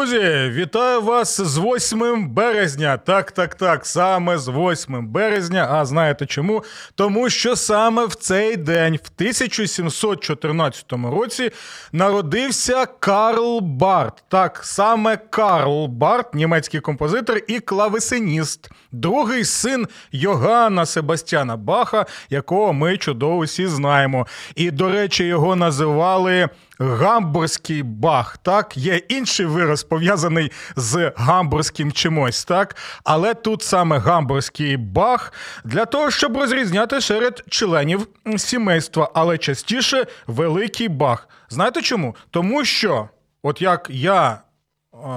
Друзі, 0.00 0.50
вітаю 0.54 1.02
вас 1.02 1.40
з 1.40 1.58
8 1.58 2.28
березня. 2.28 2.96
Так, 2.96 3.32
так, 3.32 3.54
так, 3.54 3.86
саме 3.86 4.38
з 4.38 4.48
8 4.48 5.08
березня. 5.08 5.68
А 5.70 5.84
знаєте 5.84 6.26
чому? 6.26 6.64
Тому 6.94 7.30
що 7.30 7.56
саме 7.56 8.06
в 8.06 8.14
цей 8.14 8.56
день, 8.56 8.94
в 8.96 9.10
1714 9.16 10.92
році, 10.92 11.50
народився 11.92 12.86
Карл 12.86 13.60
Барт. 13.60 14.24
Так, 14.28 14.60
саме 14.62 15.16
Карл 15.16 15.86
Барт, 15.86 16.34
німецький 16.34 16.80
композитор 16.80 17.40
і 17.48 17.60
клавесиніст, 17.60 18.70
другий 18.92 19.44
син 19.44 19.88
Йоганна 20.12 20.86
Себастьяна 20.86 21.56
Баха, 21.56 22.06
якого 22.30 22.72
ми 22.72 22.96
чудово 22.96 23.40
всі 23.40 23.66
знаємо. 23.66 24.26
І, 24.54 24.70
до 24.70 24.88
речі, 24.88 25.24
його 25.24 25.56
називали. 25.56 26.48
Гамбурзький 26.80 27.82
бах, 27.82 28.38
так, 28.38 28.76
є 28.76 28.96
інший 28.96 29.46
вираз 29.46 29.82
пов'язаний 29.82 30.52
з 30.76 31.12
гамбурзьким 31.16 31.92
чимось, 31.92 32.44
так. 32.44 32.76
Але 33.04 33.34
тут 33.34 33.62
саме 33.62 33.98
гамбурзький 33.98 34.76
бах 34.76 35.32
для 35.64 35.84
того, 35.84 36.10
щоб 36.10 36.36
розрізняти 36.36 37.00
серед 37.00 37.44
членів 37.48 38.06
сімейства, 38.36 39.10
але 39.14 39.38
частіше 39.38 40.06
великий 40.26 40.88
бах. 40.88 41.28
Знаєте 41.48 41.82
чому? 41.82 42.16
Тому 42.30 42.64
що, 42.64 43.08
от 43.42 43.62
як 43.62 43.86
я 43.90 44.38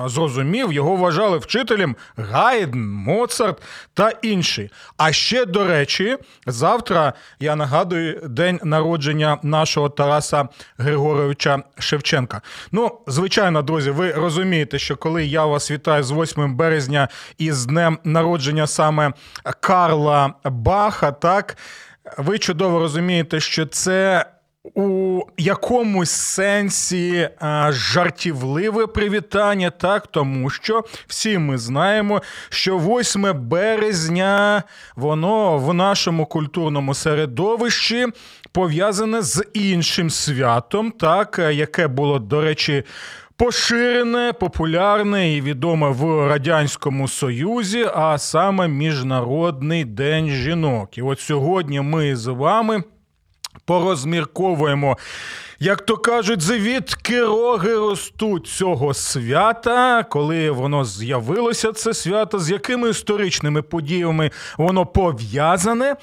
зрозумів, 0.06 0.73
його 0.73 0.95
вважали 0.95 1.38
вчителем 1.38 1.95
Гайден, 2.17 2.92
Моцарт 2.92 3.62
та 3.94 4.09
інші. 4.22 4.70
А 4.98 5.12
ще, 5.12 5.45
до 5.45 5.67
речі, 5.67 6.17
завтра 6.48 7.14
я 7.39 7.56
нагадую 7.56 8.22
день 8.30 8.59
народження 8.64 9.38
нашого 9.44 9.89
Тараса 9.89 10.48
Григоровича 10.78 11.64
Шевченка. 11.80 12.42
Ну, 12.72 13.00
звичайно, 13.08 13.61
друзі, 13.61 13.92
ви 13.92 14.11
розумієте, 14.11 14.80
що 14.80 14.98
коли 14.98 15.26
я 15.26 15.45
вас 15.45 15.72
вітаю 15.72 16.04
з 16.04 16.11
8 16.11 16.56
березня 16.56 17.08
і 17.38 17.52
з 17.52 17.66
днем 17.66 18.00
народження 18.04 18.67
саме 18.67 19.14
Карла 19.59 20.34
Баха, 20.44 21.11
так 21.11 21.58
ви 22.17 22.39
чудово 22.39 22.80
розумієте, 22.80 23.39
що 23.39 23.66
це 23.66 24.26
у 24.64 25.22
якомусь 25.38 26.11
сенсі 26.11 27.30
а, 27.39 27.72
жартівливе 27.72 28.88
привітання, 28.88 29.70
так, 29.70 30.08
тому 30.08 30.50
що 30.50 30.83
всі 31.08 31.38
ми 31.38 31.58
знаємо, 31.58 32.22
що 32.50 32.78
8 32.78 33.47
березня 33.47 34.64
воно 34.95 35.58
в 35.58 35.73
нашому 35.73 36.25
культурному 36.25 36.94
середовищі 36.94 38.08
пов'язане 38.52 39.22
з 39.22 39.45
іншим 39.53 40.09
святом, 40.09 40.92
так, 40.92 41.39
яке 41.52 41.88
було, 41.88 42.20
до 42.20 42.42
речі, 42.42 42.83
Поширене, 43.38 44.33
популярне 44.33 45.33
і 45.33 45.42
відоме 45.42 45.89
в 45.89 46.27
Радянському 46.27 47.08
Союзі, 47.08 47.86
а 47.95 48.17
саме 48.17 48.67
Міжнародний 48.67 49.86
день 49.86 50.30
жінок. 50.30 50.98
І 50.98 51.02
от 51.02 51.20
сьогодні 51.20 51.82
ми 51.82 52.15
з 52.15 52.27
вами 52.27 52.83
порозмірковуємо. 53.65 54.97
Як 55.59 55.81
то 55.81 55.97
кажуть, 55.97 56.41
звідки 56.41 57.23
роги 57.23 57.75
ростуть 57.75 58.47
цього 58.47 58.93
свята, 58.93 60.03
коли 60.03 60.52
воно 60.52 60.86
з'явилося, 60.86 61.71
це 61.71 61.93
свято, 61.93 62.39
з 62.39 62.52
якими 62.52 62.89
історичними 62.89 63.61
подіями 63.61 64.31
воно 64.58 64.86
пов'язане. 64.86 65.95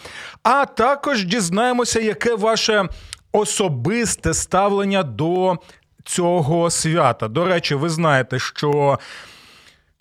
А 0.43 0.65
також 0.65 1.25
дізнаємося, 1.25 2.01
яке 2.01 2.35
ваше 2.35 2.89
особисте 3.33 4.35
ставлення 4.35 5.03
до 5.03 5.57
цього 6.05 6.71
свята. 6.71 7.29
До 7.29 7.45
речі, 7.45 7.75
ви 7.75 7.89
знаєте, 7.89 8.39
що. 8.39 8.99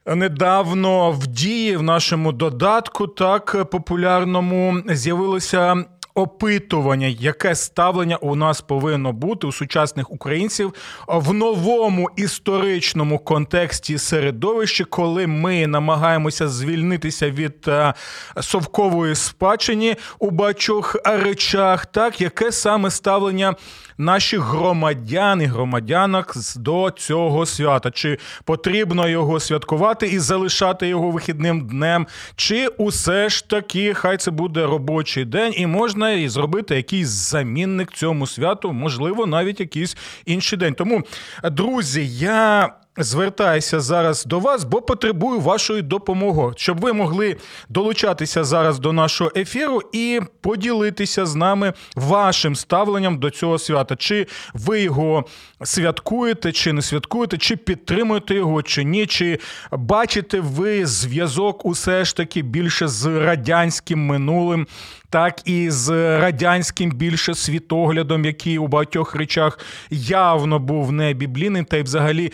Недавно 0.06 1.12
в 1.12 1.28
дії 1.28 1.78
в 1.78 1.82
нашому 1.82 2.32
додатку 2.32 3.08
так 3.08 3.70
популярному 3.72 4.82
з'явилося 4.88 5.86
опитування, 6.20 7.08
яке 7.08 7.56
ставлення 7.56 8.16
у 8.16 8.36
нас 8.36 8.62
повинно 8.62 9.14
бути 9.14 9.48
у 9.48 9.52
сучасних 9.52 10.12
українців 10.12 10.74
в 11.08 11.34
новому 11.34 12.10
історичному 12.16 13.20
контексті 13.20 13.98
середовища, 13.98 14.84
коли 14.84 15.28
ми 15.28 15.68
намагаємося 15.68 16.48
звільнитися 16.48 17.30
від 17.30 17.68
е, 17.68 17.94
совкової 18.42 19.16
спадщини 19.16 19.96
у 20.20 20.32
багатьох 20.32 20.96
речах, 21.06 21.86
так 21.86 22.22
яке 22.22 22.52
саме 22.52 22.92
ставлення 22.92 23.56
наших 23.98 24.40
громадян 24.40 25.42
і 25.42 25.46
громадянок 25.46 26.34
до 26.56 26.92
цього 26.92 27.46
свята? 27.46 27.92
Чи 27.92 28.18
потрібно 28.44 29.10
його 29.10 29.40
святкувати 29.40 30.08
і 30.08 30.20
залишати 30.20 30.88
його 30.88 31.12
вихідним 31.12 31.68
днем? 31.68 32.08
Чи 32.36 32.68
усе 32.68 33.30
ж 33.30 33.50
таки 33.50 33.94
хай 33.94 34.18
це 34.18 34.32
буде 34.32 34.66
робочий 34.66 35.26
день, 35.26 35.54
і 35.58 35.68
можна 35.68 36.09
і 36.14 36.30
зробити 36.30 36.76
якийсь 36.76 37.08
замінник 37.08 37.92
цьому 37.92 38.28
святу, 38.28 38.74
можливо, 38.74 39.26
навіть 39.26 39.60
якийсь 39.60 39.98
інший 40.26 40.60
день. 40.60 40.74
Тому, 40.74 41.04
друзі, 41.44 42.08
я 42.18 42.74
звертаюся 43.00 43.80
зараз 43.80 44.26
до 44.26 44.40
вас, 44.40 44.64
бо 44.64 44.82
потребую 44.82 45.40
вашої 45.40 45.82
допомоги, 45.82 46.54
щоб 46.56 46.80
ви 46.80 46.94
могли 46.94 47.38
долучатися 47.70 48.44
зараз 48.44 48.80
до 48.80 48.94
нашого 48.94 49.32
ефіру 49.36 49.82
і 49.92 50.20
поділитися 50.42 51.26
з 51.26 51.36
нами 51.36 51.74
вашим 51.96 52.56
ставленням 52.56 53.18
до 53.18 53.30
цього 53.30 53.60
свята. 53.60 53.96
Чи 53.96 54.28
ви 54.54 54.82
його 54.82 55.26
святкуєте, 55.64 56.52
чи 56.52 56.74
не 56.74 56.82
святкуєте, 56.82 57.38
чи 57.38 57.56
підтримуєте 57.56 58.36
його, 58.36 58.62
чи 58.62 58.84
ні, 58.84 59.06
чи 59.06 59.40
бачите 59.72 60.40
ви 60.40 60.86
зв'язок 60.86 61.66
усе 61.66 62.06
ж 62.06 62.16
таки 62.16 62.42
більше 62.42 62.88
з 62.88 63.06
радянським 63.06 64.06
минулим 64.06 64.68
так 65.10 65.42
і 65.46 65.70
з 65.70 65.90
радянським 66.20 66.92
більше 66.92 67.36
світоглядом, 67.36 68.26
який 68.26 68.58
у 68.58 68.68
багатьох 68.68 69.16
речах 69.16 69.60
явно 69.90 70.60
був 70.60 70.92
не 70.92 71.14
біблійним, 71.14 71.66
та 71.66 71.78
й 71.78 71.84
взагалі 71.84 72.32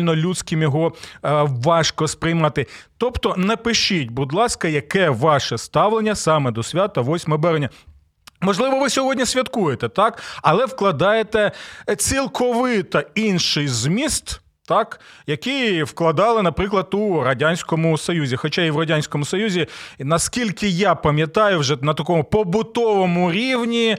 загальнолюдським 0.00 0.62
його 0.62 0.92
е, 1.24 1.48
важко 1.64 2.08
сприймати. 2.08 2.66
Тобто 2.98 3.34
напишіть, 3.36 4.10
будь 4.10 4.32
ласка, 4.32 4.68
яке 4.68 5.10
ваше 5.10 5.58
ставлення 5.58 6.14
саме 6.14 6.50
до 6.50 6.62
свята 6.62 7.00
8 7.00 7.40
березня. 7.40 7.70
Можливо, 8.42 8.80
ви 8.80 8.90
сьогодні 8.90 9.26
святкуєте, 9.26 9.88
так, 9.88 10.22
але 10.42 10.66
вкладаєте 10.66 11.52
цілковито 11.98 13.02
інший 13.14 13.68
зміст 13.68 14.40
так, 14.68 15.00
які 15.26 15.82
вкладали, 15.82 16.42
наприклад, 16.42 16.88
у 16.92 17.22
радянському 17.22 17.98
союзі. 17.98 18.36
Хоча 18.36 18.62
і 18.62 18.70
в 18.70 18.78
радянському 18.78 19.24
союзі, 19.24 19.66
наскільки 19.98 20.68
я 20.68 20.94
пам'ятаю, 20.94 21.58
вже 21.58 21.76
на 21.82 21.94
такому 21.94 22.24
побутовому 22.24 23.32
рівні. 23.32 23.96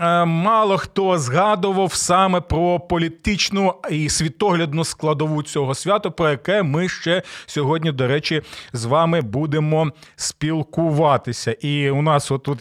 Е, 0.00 0.24
мало 0.24 0.78
хто 0.78 1.18
згадував 1.18 1.94
саме 1.94 2.40
про 2.40 2.80
політичну 2.80 3.74
і 3.90 4.08
світоглядну 4.08 4.84
складову 4.84 5.42
цього 5.42 5.74
свята, 5.74 6.10
про 6.10 6.30
яке 6.30 6.62
ми 6.62 6.88
ще 6.88 7.22
сьогодні, 7.46 7.92
до 7.92 8.06
речі, 8.06 8.42
з 8.72 8.84
вами 8.84 9.20
будемо 9.20 9.92
спілкуватися. 10.16 11.52
І 11.52 11.90
у 11.90 12.02
нас 12.02 12.30
отут 12.30 12.58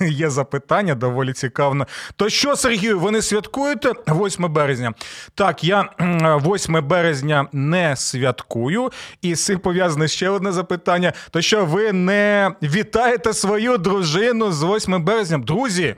є 0.00 0.30
запитання 0.30 0.94
доволі 0.94 1.32
цікаве. 1.32 1.86
То 2.16 2.28
що, 2.28 2.56
Сергію, 2.56 2.98
ви 2.98 3.10
не 3.10 3.22
святкуєте 3.22 3.92
8 4.08 4.52
березня? 4.52 4.92
Так, 5.34 5.64
я 5.64 5.88
8 6.00 6.88
березня 6.88 7.46
не 7.52 7.96
святкую, 7.96 8.90
і 9.22 9.34
з 9.34 9.44
цим 9.44 9.58
пов'язане 9.58 10.08
ще 10.08 10.28
одне 10.28 10.52
запитання: 10.52 11.12
то 11.30 11.40
що 11.40 11.64
ви 11.64 11.92
не 11.92 12.50
вітаєте 12.62 13.32
свою 13.32 13.78
дружину 13.78 14.52
з 14.52 14.62
8 14.62 15.04
березня? 15.04 15.38
Друзі? 15.38 15.96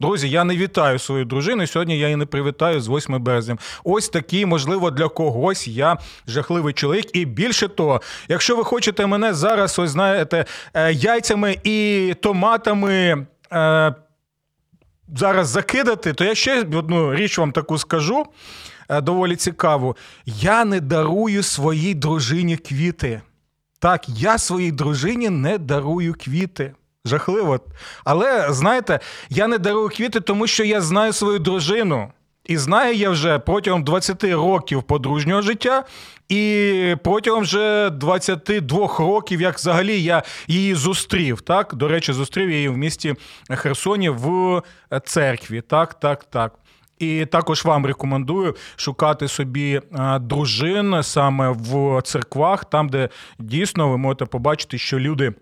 Друзі, 0.00 0.30
я 0.30 0.44
не 0.44 0.56
вітаю 0.56 0.98
свою 0.98 1.24
дружину. 1.24 1.66
Сьогодні 1.66 1.98
я 1.98 2.06
її 2.06 2.16
не 2.16 2.26
привітаю 2.26 2.80
з 2.80 2.88
8 2.88 3.22
березня. 3.22 3.56
Ось 3.84 4.08
такий, 4.08 4.46
можливо, 4.46 4.90
для 4.90 5.08
когось 5.08 5.68
я 5.68 5.98
жахливий 6.26 6.74
чоловік. 6.74 7.16
І 7.16 7.24
більше 7.24 7.68
того, 7.68 8.00
якщо 8.28 8.56
ви 8.56 8.64
хочете 8.64 9.06
мене 9.06 9.34
зараз, 9.34 9.78
ось 9.78 9.90
знаєте, 9.90 10.44
е, 10.74 10.92
яйцями 10.92 11.56
і 11.64 12.14
томатами. 12.20 13.26
Е, 13.52 13.94
зараз 15.16 15.48
закидати, 15.48 16.12
то 16.12 16.24
я 16.24 16.34
ще 16.34 16.60
одну 16.60 17.14
річ 17.14 17.38
вам 17.38 17.52
таку 17.52 17.78
скажу. 17.78 18.26
е, 18.88 19.00
доволі 19.00 19.36
цікаву. 19.36 19.96
Я 20.26 20.64
не 20.64 20.80
дарую 20.80 21.42
своїй 21.42 21.94
дружині 21.94 22.56
квіти. 22.56 23.22
Так, 23.78 24.08
я 24.08 24.38
своїй 24.38 24.72
дружині 24.72 25.30
не 25.30 25.58
дарую 25.58 26.14
квіти. 26.18 26.74
Жахливо. 27.04 27.60
Але 28.04 28.52
знаєте, 28.52 29.00
я 29.30 29.46
не 29.46 29.58
дарую 29.58 29.88
квіти, 29.88 30.20
тому 30.20 30.46
що 30.46 30.64
я 30.64 30.80
знаю 30.80 31.12
свою 31.12 31.38
дружину. 31.38 32.12
І 32.48 32.56
знаю 32.56 32.94
я 32.94 33.10
вже 33.10 33.38
протягом 33.38 33.84
20 33.84 34.24
років 34.24 34.82
подружнього 34.82 35.42
життя, 35.42 35.84
і 36.28 36.96
протягом 37.04 37.42
вже 37.42 37.90
22 37.90 38.96
років, 38.98 39.40
як 39.40 39.56
взагалі 39.56 40.02
я 40.02 40.22
її 40.46 40.74
зустрів. 40.74 41.40
Так, 41.40 41.74
до 41.74 41.88
речі, 41.88 42.12
зустрів 42.12 42.50
її 42.50 42.68
в 42.68 42.76
місті 42.76 43.14
Херсоні 43.50 44.08
в 44.10 44.62
церкві. 45.04 45.60
Так, 45.60 45.94
так, 45.94 46.24
так. 46.24 46.52
І 46.98 47.26
також 47.26 47.64
вам 47.64 47.86
рекомендую 47.86 48.56
шукати 48.76 49.28
собі 49.28 49.80
дружин 50.20 51.02
саме 51.02 51.48
в 51.48 52.02
церквах, 52.02 52.64
там, 52.64 52.88
де 52.88 53.08
дійсно 53.38 53.88
ви 53.88 53.96
можете 53.96 54.26
побачити, 54.26 54.78
що 54.78 54.98
люди. 54.98 55.34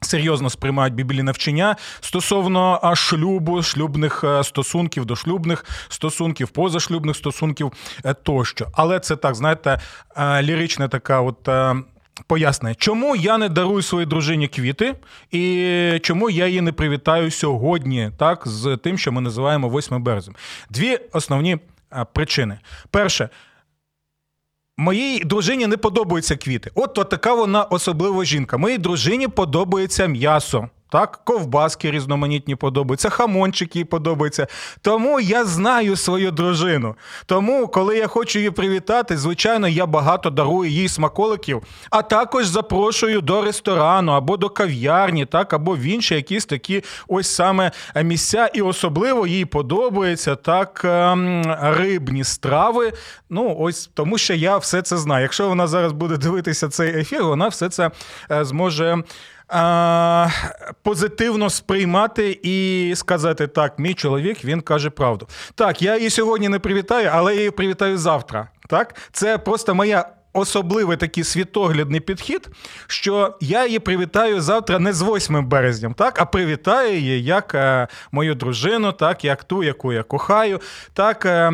Серйозно 0.00 0.50
сприймають 0.50 0.94
біблійне 0.94 1.22
навчання 1.22 1.76
стосовно 2.00 2.92
шлюбу, 2.94 3.62
шлюбних 3.62 4.24
е, 4.24 4.44
стосунків, 4.44 5.04
дошлюбних 5.04 5.64
стосунків, 5.88 6.48
позашлюбних 6.48 7.16
стосунків 7.16 7.72
е, 8.04 8.14
тощо. 8.14 8.66
Але 8.72 9.00
це 9.00 9.16
так, 9.16 9.34
знаєте, 9.34 9.80
е, 10.16 10.42
лірична 10.42 10.88
така 10.88 11.20
от. 11.20 11.48
Пояснення, 12.26 12.74
чому 12.74 13.16
я 13.16 13.38
не 13.38 13.48
дарую 13.48 13.82
своїй 13.82 14.06
дружині 14.06 14.48
квіти, 14.48 14.94
і 15.30 16.00
чому 16.02 16.30
я 16.30 16.46
її 16.46 16.60
не 16.60 16.72
привітаю 16.72 17.30
сьогодні, 17.30 18.10
так, 18.18 18.42
з 18.46 18.76
тим, 18.76 18.98
що 18.98 19.12
ми 19.12 19.20
називаємо 19.20 19.68
8 19.68 20.02
березня. 20.02 20.34
Дві 20.70 20.98
основні 21.12 21.58
причини. 22.12 22.58
Перше, 22.90 23.28
Моїй 24.80 25.24
дружині 25.24 25.66
не 25.66 25.76
подобаються 25.76 26.36
квіти. 26.36 26.70
От, 26.74 26.98
от 26.98 27.08
така 27.08 27.34
вона 27.34 27.64
особлива 27.64 28.24
жінка. 28.24 28.58
Моїй 28.58 28.78
дружині 28.78 29.28
подобається 29.28 30.06
м'ясо. 30.06 30.68
Так, 30.90 31.20
ковбаски 31.24 31.90
різноманітні 31.90 32.56
подобаються, 32.56 33.10
хамончики 33.10 33.84
подобаються. 33.84 34.46
Тому 34.82 35.20
я 35.20 35.44
знаю 35.44 35.96
свою 35.96 36.30
дружину. 36.30 36.94
Тому, 37.26 37.68
коли 37.68 37.96
я 37.96 38.06
хочу 38.06 38.38
її 38.38 38.50
привітати, 38.50 39.16
звичайно, 39.16 39.68
я 39.68 39.86
багато 39.86 40.30
дарую 40.30 40.70
їй 40.70 40.88
смаколиків, 40.88 41.62
а 41.90 42.02
також 42.02 42.46
запрошую 42.46 43.20
до 43.20 43.42
ресторану 43.42 44.12
або 44.12 44.36
до 44.36 44.48
кав'ярні, 44.48 45.26
так, 45.26 45.52
або 45.52 45.76
в 45.76 45.80
інші 45.80 46.14
якісь 46.14 46.46
такі 46.46 46.84
ось 47.08 47.34
саме 47.34 47.72
місця. 48.02 48.50
І 48.54 48.62
особливо 48.62 49.26
їй 49.26 49.44
подобаються 49.44 50.36
так 50.36 50.80
ем, 50.84 51.42
рибні 51.60 52.24
страви. 52.24 52.92
Ну, 53.30 53.56
ось 53.58 53.90
тому 53.94 54.18
що 54.18 54.34
я 54.34 54.56
все 54.56 54.82
це 54.82 54.96
знаю. 54.96 55.22
Якщо 55.22 55.48
вона 55.48 55.66
зараз 55.66 55.92
буде 55.92 56.16
дивитися 56.16 56.68
цей 56.68 57.00
ефір, 57.00 57.24
вона 57.24 57.48
все 57.48 57.68
це 57.68 57.90
е, 58.30 58.44
зможе 59.50 60.32
позитивно 60.82 61.50
сприймати 61.50 62.40
і 62.42 62.92
сказати, 62.96 63.46
так, 63.46 63.78
мій 63.78 63.94
чоловік 63.94 64.44
він 64.44 64.60
каже 64.60 64.90
правду. 64.90 65.28
Так, 65.54 65.82
я 65.82 65.96
її 65.96 66.10
сьогодні 66.10 66.48
не 66.48 66.58
привітаю, 66.58 67.10
але 67.12 67.32
я 67.32 67.38
її 67.38 67.50
привітаю 67.50 67.98
завтра. 67.98 68.48
Так, 68.68 68.94
Це 69.12 69.38
просто 69.38 69.74
моя. 69.74 70.08
Особливий 70.32 70.96
такий 70.96 71.24
світоглядний 71.24 72.00
підхід, 72.00 72.48
що 72.86 73.36
я 73.40 73.66
її 73.66 73.78
привітаю 73.78 74.40
завтра 74.40 74.78
не 74.78 74.92
з 74.92 75.02
8 75.02 75.46
березня, 75.48 75.94
так, 75.96 76.20
а 76.20 76.24
привітаю 76.24 76.94
її 76.94 77.24
як 77.24 77.54
е, 77.54 77.88
мою 78.12 78.34
дружину, 78.34 78.92
так, 78.92 79.24
як 79.24 79.44
ту, 79.44 79.62
яку 79.62 79.92
я 79.92 80.02
кохаю, 80.02 80.60
так, 80.92 81.26
е, 81.26 81.52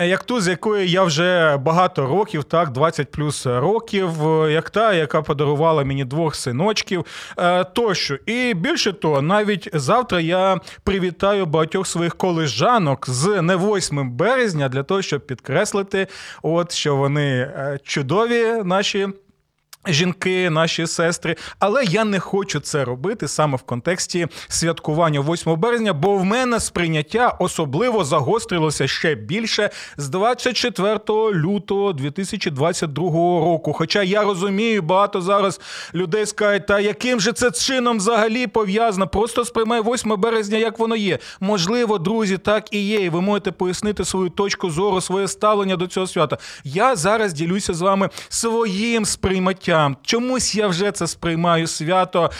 як 0.00 0.24
ту, 0.24 0.40
з 0.40 0.48
якою 0.48 0.86
я 0.86 1.02
вже 1.02 1.56
багато 1.56 2.06
років, 2.06 2.44
так, 2.44 2.70
20 2.70 3.10
плюс 3.10 3.46
років, 3.46 4.10
як 4.50 4.70
та, 4.70 4.94
яка 4.94 5.22
подарувала 5.22 5.84
мені 5.84 6.04
двох 6.04 6.34
синочків 6.34 7.04
е, 7.38 7.64
тощо. 7.64 8.18
І 8.26 8.54
більше 8.54 8.92
того, 8.92 9.22
навіть 9.22 9.68
завтра 9.72 10.20
я 10.20 10.60
привітаю 10.84 11.46
багатьох 11.46 11.86
своїх 11.86 12.14
колежанок 12.14 13.10
з 13.10 13.42
не 13.42 13.56
8 13.56 14.10
березня 14.10 14.68
для 14.68 14.82
того, 14.82 15.02
щоб 15.02 15.26
підкреслити, 15.26 16.06
от 16.42 16.72
що 16.72 16.96
вони 16.96 17.30
е, 17.30 17.78
чудові 18.06 18.62
наші. 18.64 19.08
Жінки, 19.88 20.50
наші 20.50 20.86
сестри, 20.86 21.36
але 21.58 21.84
я 21.84 22.04
не 22.04 22.20
хочу 22.20 22.60
це 22.60 22.84
робити 22.84 23.28
саме 23.28 23.56
в 23.56 23.62
контексті 23.62 24.26
святкування 24.48 25.20
8 25.20 25.56
березня, 25.56 25.92
бо 25.92 26.16
в 26.16 26.24
мене 26.24 26.60
сприйняття 26.60 27.36
особливо 27.38 28.04
загострилося 28.04 28.88
ще 28.88 29.14
більше 29.14 29.70
з 29.96 30.08
24 30.08 30.98
лютого 31.32 31.92
2022 31.92 33.10
року. 33.40 33.72
Хоча 33.72 34.02
я 34.02 34.24
розумію, 34.24 34.82
багато 34.82 35.20
зараз 35.20 35.60
людей 35.94 36.26
скажуть, 36.26 36.66
та 36.66 36.80
яким 36.80 37.20
же 37.20 37.32
це 37.32 37.50
чином 37.50 37.96
взагалі 37.96 38.46
пов'язано? 38.46 39.08
Просто 39.08 39.44
сприймай 39.44 39.82
8 39.82 40.20
березня, 40.20 40.58
як 40.58 40.78
воно 40.78 40.96
є. 40.96 41.18
Можливо, 41.40 41.98
друзі, 41.98 42.38
так 42.38 42.74
і 42.74 42.86
є. 42.86 43.00
І 43.00 43.08
ви 43.08 43.20
можете 43.20 43.52
пояснити 43.52 44.04
свою 44.04 44.28
точку 44.30 44.70
зору, 44.70 45.00
своє 45.00 45.28
ставлення 45.28 45.76
до 45.76 45.86
цього 45.86 46.06
свята. 46.06 46.38
Я 46.64 46.96
зараз 46.96 47.32
ділюся 47.32 47.74
з 47.74 47.80
вами 47.80 48.08
своїм 48.28 49.04
сприйматтям 49.04 49.75
Чомусь 50.02 50.54
я 50.54 50.66
вже 50.66 50.92
це 50.92 51.06
сприймаю 51.06 51.66
свято 51.66 52.30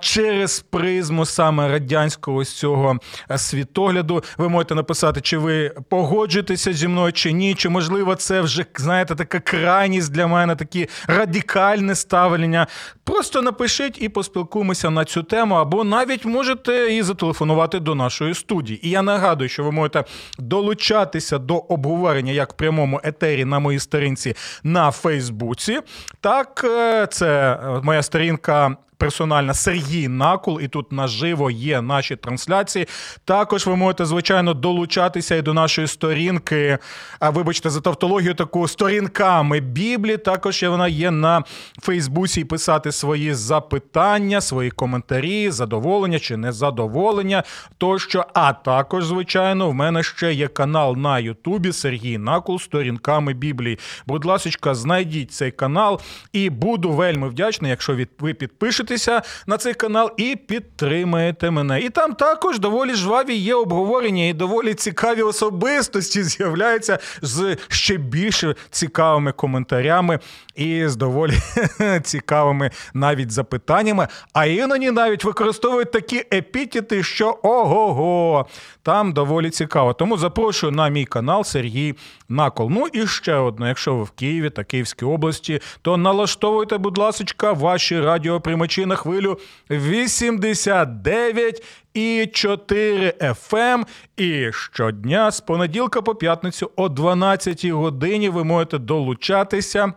через 0.00 0.60
призму 0.60 1.26
саме 1.26 1.68
радянського 1.68 2.44
цього 2.44 2.98
світогляду. 3.36 4.24
Ви 4.38 4.48
можете 4.48 4.74
написати, 4.74 5.20
чи 5.20 5.38
ви 5.38 5.72
погоджуєтеся 5.88 6.72
зі 6.72 6.88
мною, 6.88 7.12
чи 7.12 7.32
ні. 7.32 7.54
Чи 7.54 7.68
можливо 7.68 8.14
це 8.14 8.40
вже 8.40 8.66
знаєте 8.76 9.14
така 9.14 9.40
крайність 9.40 10.12
для 10.12 10.26
мене, 10.26 10.56
такі 10.56 10.88
радикальне 11.06 11.94
ставлення. 11.94 12.66
Просто 13.04 13.42
напишіть 13.42 14.02
і 14.02 14.08
поспілкуємося 14.08 14.90
на 14.90 15.04
цю 15.04 15.22
тему, 15.22 15.54
або 15.54 15.84
навіть 15.84 16.24
можете 16.24 16.94
і 16.94 17.02
зателефонувати 17.02 17.80
до 17.80 17.94
нашої 17.94 18.34
студії. 18.34 18.86
І 18.86 18.90
я 18.90 19.02
нагадую, 19.02 19.48
що 19.48 19.64
ви 19.64 19.70
можете 19.70 20.04
долучатися 20.38 21.38
до 21.38 21.56
обговорення 21.56 22.32
як 22.32 22.52
в 22.52 22.56
прямому 22.56 23.00
етері 23.04 23.44
на 23.44 23.58
моїй 23.58 23.78
сторінці 23.78 24.34
на 24.62 24.90
Фейсбуці. 24.90 25.80
Так, 26.20 26.62
е, 26.64 27.06
це 27.10 27.60
е, 27.64 27.80
моя 27.82 28.02
сторінка 28.02 28.76
персональна 28.96 29.54
Сергій 29.54 30.08
Накул, 30.08 30.60
і 30.60 30.68
тут 30.68 30.92
наживо 30.92 31.50
є 31.50 31.82
наші 31.82 32.16
трансляції. 32.16 32.86
Також 33.24 33.66
ви 33.66 33.76
можете, 33.76 34.04
звичайно, 34.04 34.54
долучатися 34.54 35.34
і 35.34 35.42
до 35.42 35.54
нашої 35.54 35.86
сторінки. 35.86 36.78
А 37.20 37.30
вибачте, 37.30 37.70
за 37.70 37.80
тавтологію 37.80 38.34
таку 38.34 38.68
сторінками 38.68 39.60
Біблії. 39.60 40.16
Також 40.16 40.62
вона 40.62 40.88
є 40.88 41.10
на 41.10 41.42
Фейсбуці 41.82 42.40
і 42.40 42.44
писати 42.44 42.92
свої 42.92 43.34
запитання, 43.34 44.40
свої 44.40 44.70
коментарі, 44.70 45.50
задоволення 45.50 46.18
чи 46.18 46.36
незадоволення. 46.36 47.42
Тощо, 47.78 48.24
а 48.34 48.52
також, 48.52 49.04
звичайно, 49.04 49.70
в 49.70 49.74
мене 49.74 50.02
ще 50.02 50.34
є 50.34 50.48
канал 50.48 50.96
на 50.96 51.18
Ютубі 51.18 51.72
Сергій 51.72 52.18
Накул 52.18 52.58
сторінками 52.58 53.32
Біблії. 53.32 53.78
Будь 54.06 54.24
ласка, 54.24 54.74
знайдіть 54.74 55.32
цей 55.32 55.50
канал 55.50 56.00
і 56.32 56.50
буду 56.50 56.90
вельми 56.90 57.28
вдячний, 57.28 57.70
якщо 57.70 57.96
ви 58.18 58.34
підпишете 58.34 58.83
підпишетеся 58.84 59.22
на 59.46 59.56
цей 59.56 59.74
канал 59.74 60.10
і 60.16 60.36
підтримаєте 60.36 61.50
мене. 61.50 61.80
І 61.80 61.90
там 61.90 62.14
також 62.14 62.58
доволі 62.58 62.94
жваві 62.94 63.34
є 63.34 63.54
обговорення 63.54 64.26
і 64.26 64.32
доволі 64.32 64.74
цікаві 64.74 65.22
особистості 65.22 66.22
з'являються 66.22 66.98
з 67.22 67.56
ще 67.68 67.96
більше 67.96 68.54
цікавими 68.70 69.32
коментарями 69.32 70.18
і 70.54 70.88
з 70.88 70.96
доволі 70.96 71.32
цікавими 72.02 72.70
навіть 72.94 73.30
запитаннями. 73.30 74.08
А 74.32 74.46
іноді 74.46 74.90
навіть 74.90 75.24
використовують 75.24 75.92
такі 75.92 76.24
епітети, 76.32 77.02
що 77.02 77.38
ого-го, 77.42 78.46
там 78.82 79.12
доволі 79.12 79.50
цікаво. 79.50 79.92
Тому 79.92 80.18
запрошую 80.18 80.72
на 80.72 80.88
мій 80.88 81.04
канал 81.04 81.44
Сергій 81.44 81.94
Накол. 82.28 82.70
Ну 82.70 82.86
і 82.92 83.06
ще 83.06 83.34
одне, 83.34 83.68
якщо 83.68 83.94
ви 83.94 84.02
в 84.02 84.10
Києві 84.10 84.50
та 84.50 84.64
Київській 84.64 85.04
області, 85.04 85.60
то 85.82 85.96
налаштовуйте, 85.96 86.78
будь 86.78 86.98
ласка, 86.98 87.52
ваші 87.52 88.00
радіоприймачі 88.00 88.73
на 88.78 88.96
хвилю 88.96 89.38
89 89.70 91.62
і 91.94 92.28
4 92.32 93.14
FM. 93.20 93.84
І 94.16 94.52
щодня 94.52 95.30
з 95.30 95.40
понеділка 95.40 96.02
по 96.02 96.14
п'ятницю 96.14 96.70
о 96.76 96.88
12 96.88 97.64
годині 97.64 98.28
ви 98.28 98.44
можете 98.44 98.78
долучатися 98.78 99.92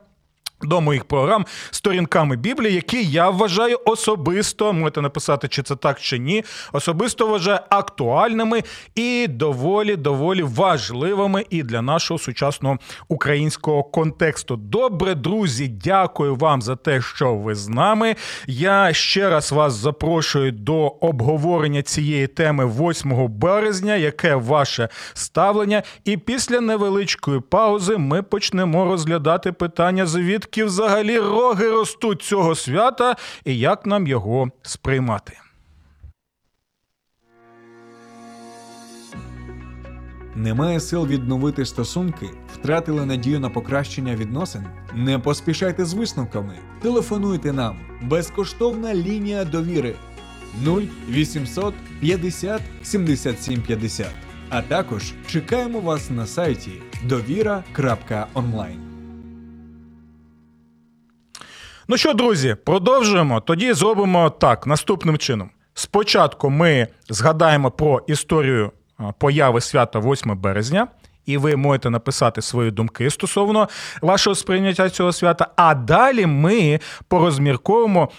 до 0.61 0.81
моїх 0.81 1.05
програм 1.05 1.45
сторінками 1.71 2.35
Біблії, 2.35 2.75
які 2.75 3.03
я 3.03 3.29
вважаю 3.29 3.79
особисто, 3.85 4.73
можете 4.73 5.01
написати, 5.01 5.47
чи 5.47 5.63
це 5.63 5.75
так, 5.75 5.99
чи 5.99 6.19
ні. 6.19 6.43
Особисто 6.73 7.27
вважаю 7.27 7.59
актуальними 7.69 8.63
і 8.95 9.27
доволі 9.29 9.95
доволі 9.95 10.43
важливими 10.43 11.45
і 11.49 11.63
для 11.63 11.81
нашого 11.81 12.17
сучасного 12.17 12.77
українського 13.07 13.83
контексту. 13.83 14.55
Добре, 14.55 15.15
друзі, 15.15 15.67
дякую 15.67 16.35
вам 16.35 16.61
за 16.61 16.75
те, 16.75 17.01
що 17.01 17.35
ви 17.35 17.55
з 17.55 17.69
нами. 17.69 18.15
Я 18.47 18.93
ще 18.93 19.29
раз 19.29 19.51
вас 19.51 19.73
запрошую 19.73 20.51
до 20.51 20.87
обговорення 20.87 21.81
цієї 21.81 22.27
теми 22.27 22.65
8 22.65 23.27
березня. 23.27 23.95
Яке 23.95 24.35
ваше 24.35 24.89
ставлення? 25.13 25.83
І 26.05 26.17
після 26.17 26.61
невеличкої 26.61 27.39
паузи 27.39 27.97
ми 27.97 28.23
почнемо 28.23 28.85
розглядати 28.85 29.51
питання 29.51 30.05
звідки 30.05 30.46
звідки 30.47 30.63
взагалі 30.63 31.19
роги 31.19 31.69
ростуть 31.69 32.21
цього 32.21 32.55
свята 32.55 33.15
і 33.45 33.59
як 33.59 33.85
нам 33.85 34.07
його 34.07 34.47
сприймати. 34.61 35.33
Немає 40.35 40.79
сил 40.79 41.07
відновити 41.07 41.65
стосунки, 41.65 42.29
втратили 42.53 43.05
надію 43.05 43.39
на 43.39 43.49
покращення 43.49 44.15
відносин. 44.15 44.63
Не 44.93 45.19
поспішайте 45.19 45.85
з 45.85 45.93
висновками. 45.93 46.53
Телефонуйте 46.81 47.53
нам. 47.53 47.79
Безкоштовна 48.01 48.95
лінія 48.95 49.45
довіри 49.45 49.95
0800 51.09 51.73
50 51.99 52.61
77 52.83 53.61
50. 53.61 54.07
А 54.49 54.61
також 54.61 55.13
чекаємо 55.27 55.79
вас 55.79 56.09
на 56.09 56.25
сайті 56.25 56.71
довіра.онлайн. 57.03 58.96
Ну 61.89 61.98
що, 61.98 62.13
друзі, 62.13 62.56
продовжуємо. 62.65 63.41
Тоді 63.41 63.74
зробимо 63.74 64.29
так 64.29 64.67
наступним 64.67 65.17
чином. 65.17 65.50
Спочатку 65.74 66.50
ми 66.50 66.88
згадаємо 67.10 67.72
про 67.72 68.01
історію 68.08 68.72
появи 69.17 69.62
свята 69.62 70.00
8 70.00 70.38
березня. 70.38 70.88
І 71.25 71.38
ви 71.38 71.56
можете 71.56 71.89
написати 71.89 72.41
свої 72.41 72.72
думки 72.72 73.10
стосовно 73.10 73.70
вашого 74.01 74.36
сприйняття 74.36 74.89
цього 74.89 75.13
свята. 75.13 75.48
А 75.56 75.75
далі 75.75 76.25
ми 76.25 76.79
порозмірковуємо 77.08 78.10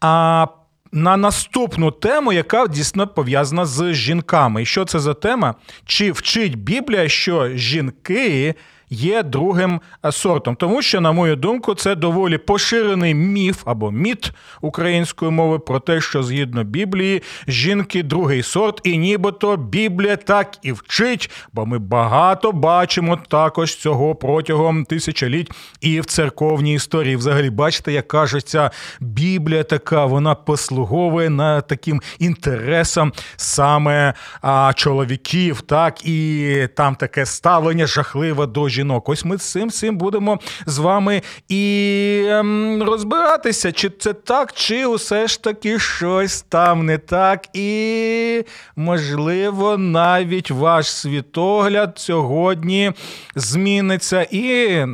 а, 0.00 0.46
на 0.92 1.16
наступну 1.16 1.90
тему, 1.90 2.32
яка 2.32 2.66
дійсно 2.66 3.08
пов'язана 3.08 3.64
з 3.64 3.92
жінками. 3.92 4.62
І 4.62 4.66
що 4.66 4.84
це 4.84 4.98
за 4.98 5.14
тема? 5.14 5.54
Чи 5.86 6.12
вчить 6.12 6.58
Біблія, 6.58 7.08
що 7.08 7.48
жінки 7.48 8.54
є 8.94 9.22
другим 9.22 9.80
е, 10.04 10.12
сортом, 10.12 10.56
тому 10.56 10.82
що, 10.82 11.00
на 11.00 11.12
мою 11.12 11.36
думку, 11.36 11.74
це 11.74 11.94
доволі 11.94 12.38
поширений 12.38 13.14
міф 13.14 13.62
або 13.66 13.90
міт 13.90 14.32
української 14.60 15.30
мови 15.30 15.58
про 15.58 15.80
те, 15.80 16.00
що 16.00 16.22
згідно 16.22 16.64
Біблії 16.64 17.22
жінки 17.48 18.02
другий 18.02 18.42
сорт, 18.42 18.80
і 18.84 18.98
нібито 18.98 19.56
Біблія 19.56 20.16
так 20.16 20.58
і 20.62 20.72
вчить, 20.72 21.30
бо 21.52 21.66
ми 21.66 21.78
багато 21.78 22.52
бачимо 22.52 23.18
також 23.28 23.76
цього 23.76 24.14
протягом 24.14 24.84
тисячоліть 24.84 25.50
і 25.80 26.00
в 26.00 26.04
церковній 26.04 26.74
історії. 26.74 27.16
Взагалі, 27.16 27.50
бачите, 27.50 27.92
як 27.92 28.08
кажеться, 28.08 28.70
Біблія 29.00 29.64
така, 29.64 30.06
вона 30.06 30.34
послуговує 30.34 31.30
на 31.30 31.60
таким 31.60 32.02
інтересам 32.18 33.12
саме 33.36 34.14
а, 34.42 34.72
чоловіків, 34.76 35.60
так 35.60 36.06
і 36.06 36.68
там 36.76 36.94
таке 36.94 37.26
ставлення 37.26 37.86
жахливе 37.86 38.46
до 38.46 38.68
жінок. 38.68 38.83
Ось 39.06 39.24
ми 39.24 39.38
з 39.38 39.42
цим 39.42 39.70
цим 39.70 39.96
будемо 39.96 40.38
з 40.66 40.78
вами 40.78 41.22
і 41.48 42.24
ем, 42.28 42.82
розбиратися, 42.82 43.72
чи 43.72 43.90
це 43.90 44.12
так, 44.12 44.52
чи 44.52 44.86
усе 44.86 45.26
ж 45.26 45.42
таки 45.42 45.78
щось 45.78 46.42
там 46.42 46.86
не 46.86 46.98
так. 46.98 47.56
І, 47.56 48.44
можливо, 48.76 49.76
навіть 49.78 50.50
ваш 50.50 50.90
світогляд 50.90 51.98
сьогодні 51.98 52.92
зміниться. 53.34 54.26
І 54.30 54.84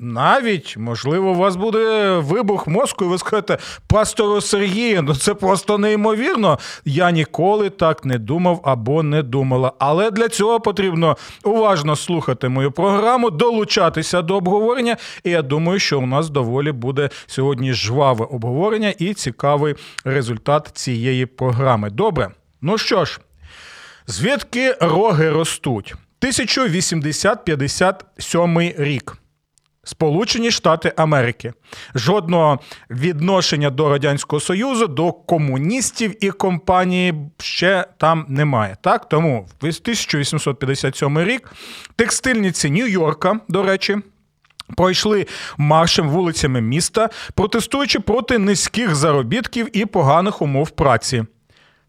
навіть, 0.00 0.76
можливо, 0.76 1.30
у 1.30 1.34
вас 1.34 1.56
буде 1.56 2.16
вибух 2.18 2.66
мозку, 2.66 3.04
і 3.04 3.08
ви 3.08 3.18
скажете, 3.18 3.58
пастору 3.86 4.40
Сергію, 4.40 5.02
ну 5.02 5.14
це 5.14 5.34
просто 5.34 5.78
неймовірно. 5.78 6.58
Я 6.84 7.10
ніколи 7.10 7.70
так 7.70 8.04
не 8.04 8.18
думав 8.18 8.60
або 8.64 9.02
не 9.02 9.22
думала. 9.22 9.72
Але 9.78 10.10
для 10.10 10.28
цього 10.28 10.60
потрібно 10.60 11.16
уважно 11.44 11.96
слухати 11.96 12.48
мою 12.48 12.72
програму, 12.72 13.30
долучатися 13.30 14.22
до 14.22 14.36
обговорення. 14.36 14.96
І 15.24 15.30
я 15.30 15.42
думаю, 15.42 15.78
що 15.78 16.00
у 16.00 16.06
нас 16.06 16.30
доволі 16.30 16.72
буде 16.72 17.08
сьогодні 17.26 17.72
жваве 17.72 18.26
обговорення 18.30 18.94
і 18.98 19.14
цікавий 19.14 19.74
результат 20.04 20.70
цієї 20.74 21.26
програми. 21.26 21.90
Добре, 21.90 22.30
ну 22.62 22.78
що 22.78 23.04
ж, 23.04 23.20
звідки 24.06 24.74
роги 24.80 25.30
ростуть? 25.30 25.94
1857 26.20 28.60
рік. 28.60 29.16
Сполучені 29.86 30.50
Штати 30.50 30.92
Америки. 30.96 31.52
Жодного 31.94 32.60
відношення 32.90 33.70
до 33.70 33.88
Радянського 33.88 34.40
Союзу, 34.40 34.86
до 34.86 35.12
комуністів 35.12 36.24
і 36.24 36.30
компанії 36.30 37.14
ще 37.38 37.86
там 37.98 38.26
немає. 38.28 38.76
Так, 38.80 39.08
тому 39.08 39.46
1857 39.58 41.18
рік 41.18 41.52
текстильниці 41.96 42.70
Нью-Йорка, 42.70 43.40
до 43.48 43.62
речі. 43.62 43.96
Пройшли 44.76 45.26
маршем 45.56 46.08
вулицями 46.08 46.60
міста, 46.60 47.08
протестуючи 47.34 48.00
проти 48.00 48.38
низьких 48.38 48.94
заробітків 48.94 49.76
і 49.76 49.86
поганих 49.86 50.42
умов 50.42 50.70
праці. 50.70 51.24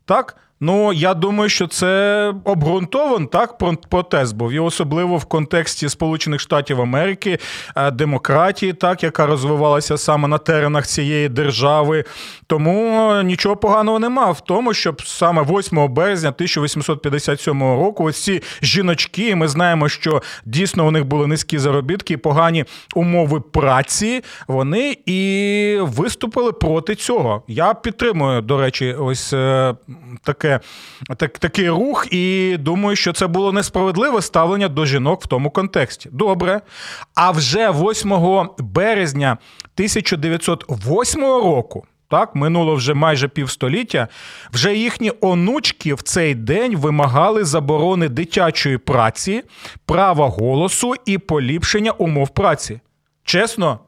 Так, 0.05 0.37
Ну, 0.59 0.93
я 0.93 1.13
думаю, 1.13 1.49
що 1.49 1.67
це 1.67 2.33
обґрунтован 2.43 3.27
так 3.27 3.57
протест 3.89 4.35
був 4.35 4.51
і 4.51 4.59
особливо 4.59 5.17
в 5.17 5.25
контексті 5.25 5.89
Сполучених 5.89 6.39
Штатів 6.39 6.81
Америки, 6.81 7.39
е, 7.75 7.91
демократії, 7.91 8.73
так 8.73 9.03
яка 9.03 9.25
розвивалася 9.25 9.97
саме 9.97 10.27
на 10.27 10.37
теренах 10.37 10.87
цієї 10.87 11.29
держави. 11.29 12.03
Тому 12.47 13.13
нічого 13.23 13.55
поганого 13.55 13.99
нема 13.99 14.31
в 14.31 14.41
тому, 14.41 14.73
щоб 14.73 15.01
саме 15.01 15.41
8 15.41 15.87
березня 15.87 16.29
1857 16.29 17.61
року 17.61 18.03
ось 18.03 18.23
ці 18.23 18.41
жіночки, 18.61 19.35
ми 19.35 19.47
знаємо, 19.47 19.89
що 19.89 20.21
дійсно 20.45 20.87
у 20.87 20.91
них 20.91 21.05
були 21.05 21.27
низькі 21.27 21.57
заробітки, 21.57 22.17
погані 22.17 22.65
умови 22.95 23.41
праці. 23.41 24.23
Вони 24.47 24.97
і 25.05 25.77
виступили 25.81 26.51
проти 26.51 26.95
цього. 26.95 27.43
Я 27.47 27.73
підтримую, 27.73 28.41
до 28.41 28.57
речі, 28.57 28.93
ось 28.93 29.33
е, 29.33 29.75
таке 30.23 30.46
таке, 30.47 30.65
так, 31.15 31.39
такий 31.39 31.69
рух, 31.69 32.07
і 32.11 32.57
думаю, 32.59 32.95
що 32.95 33.13
це 33.13 33.27
було 33.27 33.51
несправедливе 33.51 34.21
ставлення 34.21 34.67
до 34.67 34.85
жінок 34.85 35.23
в 35.23 35.27
тому 35.27 35.49
контексті. 35.49 36.09
Добре. 36.11 36.61
А 37.15 37.31
вже 37.31 37.71
8 37.71 38.49
березня 38.57 39.37
1908 39.75 41.21
року. 41.21 41.85
Так, 42.09 42.35
минуло 42.35 42.75
вже 42.75 42.93
майже 42.93 43.27
півстоліття. 43.27 44.07
Вже 44.51 44.75
їхні 44.75 45.11
онучки 45.21 45.93
в 45.93 46.01
цей 46.01 46.35
день 46.35 46.77
вимагали 46.77 47.43
заборони 47.45 48.09
дитячої 48.09 48.77
праці, 48.77 49.43
права 49.85 50.27
голосу 50.27 50.93
і 51.05 51.17
поліпшення 51.17 51.91
умов 51.91 52.29
праці. 52.29 52.79
Чесно? 53.23 53.79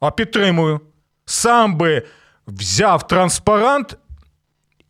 А 0.00 0.10
підтримую. 0.10 0.80
Сам 1.24 1.76
би 1.76 2.02
взяв 2.46 3.06
транспарант 3.06 3.98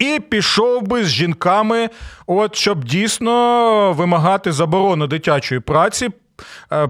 і 0.01 0.21
пішов 0.29 0.83
би 0.83 1.05
з 1.05 1.09
жінками, 1.09 1.91
от 2.27 2.57
щоб 2.57 2.85
дійсно 2.85 3.93
вимагати 3.93 4.53
заборону 4.53 5.07
дитячої 5.07 5.61
праці, 5.61 6.09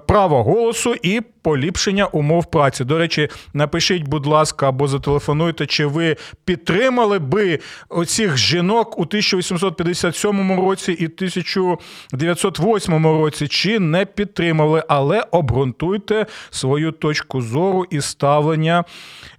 право 0.06 0.42
голосу 0.42 0.94
і 1.02 1.20
поліпшення 1.42 2.06
умов 2.06 2.50
праці. 2.50 2.84
До 2.84 2.98
речі, 2.98 3.28
напишіть, 3.54 4.02
будь 4.02 4.26
ласка, 4.26 4.68
або 4.68 4.88
зателефонуйте, 4.88 5.66
чи 5.66 5.86
ви 5.86 6.16
підтримали 6.44 7.18
би 7.18 7.58
оцих 7.88 8.36
жінок 8.36 8.98
у 8.98 9.02
1857 9.02 10.60
році 10.60 10.92
і 10.92 11.04
1908 11.04 13.06
році, 13.06 13.48
чи 13.48 13.78
не 13.78 14.06
підтримали, 14.06 14.84
але 14.88 15.24
обґрунтуйте 15.30 16.26
свою 16.50 16.92
точку 16.92 17.42
зору 17.42 17.86
і 17.90 18.00
ставлення. 18.00 18.84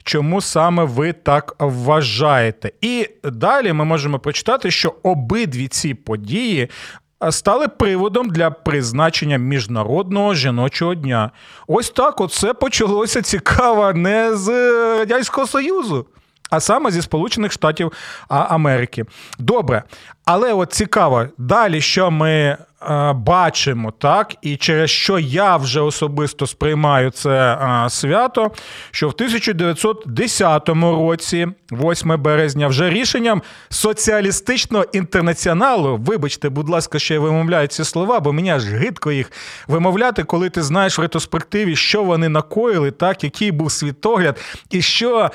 Чому 0.04 0.42
саме 0.42 0.84
ви 0.84 1.14
так 1.14 1.56
вважаєте? 1.60 2.72
І 2.82 3.10
далі 3.24 3.74
ми 3.74 3.86
можемо 3.86 4.20
прочитати, 4.20 4.72
що 4.72 4.96
обидві 5.04 5.68
ці 5.68 5.94
події 5.94 6.70
стали 7.30 7.68
приводом 7.68 8.30
для 8.30 8.52
призначення 8.52 9.38
міжнародного 9.38 10.36
жіночого 10.36 10.96
дня. 10.96 11.32
Ось 11.68 11.90
так 11.90 12.22
оце 12.22 12.54
почалося 12.54 13.22
цікаво 13.22 13.94
не 13.94 14.36
з 14.36 14.50
Радянського 14.98 15.48
Союзу. 15.48 16.06
А 16.50 16.60
саме 16.60 16.92
зі 16.92 17.02
Сполучених 17.02 17.52
Штатів 17.52 17.92
Америки. 18.28 19.06
Добре. 19.40 19.84
Але 20.26 20.54
от 20.54 20.74
цікаво, 20.74 21.26
далі, 21.38 21.82
що 21.82 22.12
ми 22.12 22.32
е, 22.32 22.58
бачимо, 23.16 23.94
так, 23.98 24.36
і 24.42 24.58
через 24.58 24.90
що 24.90 25.20
я 25.20 25.58
вже 25.58 25.82
особисто 25.82 26.48
сприймаю 26.48 27.12
це 27.12 27.30
е, 27.30 27.90
свято, 27.90 28.52
що 28.92 29.08
в 29.08 29.12
1910 29.12 30.70
році, 30.70 31.48
8 31.72 32.22
березня, 32.22 32.68
вже 32.68 32.90
рішенням 32.90 33.42
соціалістичного 33.70 34.86
інтернаціоналу, 34.94 35.98
вибачте, 36.06 36.50
будь 36.50 36.70
ласка, 36.70 37.00
що 37.00 37.14
я 37.14 37.20
вимовляю 37.20 37.68
ці 37.68 37.84
слова, 37.84 38.20
бо 38.20 38.34
мені 38.34 38.52
аж 38.52 38.66
гидко 38.66 39.12
їх 39.12 39.32
вимовляти, 39.68 40.24
коли 40.24 40.50
ти 40.50 40.64
знаєш 40.64 40.98
в 40.98 41.02
ретроспективі, 41.02 41.76
що 41.76 42.04
вони 42.04 42.30
накоїли, 42.30 42.92
так, 42.92 43.24
який 43.24 43.52
був 43.52 43.72
світогляд, 43.72 44.40
і 44.70 44.82
що 44.82 45.32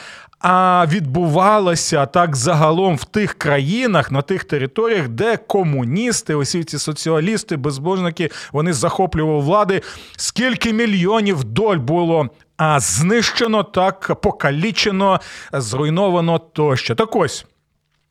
а 0.48 0.86
відбувалося 0.88 2.06
так 2.06 2.36
загалом 2.36 2.96
в 2.96 3.04
тих 3.04 3.34
країнах, 3.34 4.10
на 4.10 4.22
тих 4.22 4.44
територіях, 4.44 5.08
де 5.08 5.36
комуністи, 5.36 6.34
усі 6.34 6.64
ці 6.64 6.78
соціалісти, 6.78 7.35
безбожники, 7.44 8.30
вони 8.52 8.72
захоплювали 8.72 9.40
влади. 9.40 9.82
Скільки 10.16 10.72
мільйонів 10.72 11.44
доль 11.44 11.76
було 11.76 12.28
а, 12.56 12.80
знищено, 12.80 13.62
так 13.62 14.20
покалічено, 14.22 15.20
зруйновано 15.52 16.38
тощо. 16.38 16.94
Так 16.94 17.16
ось. 17.16 17.46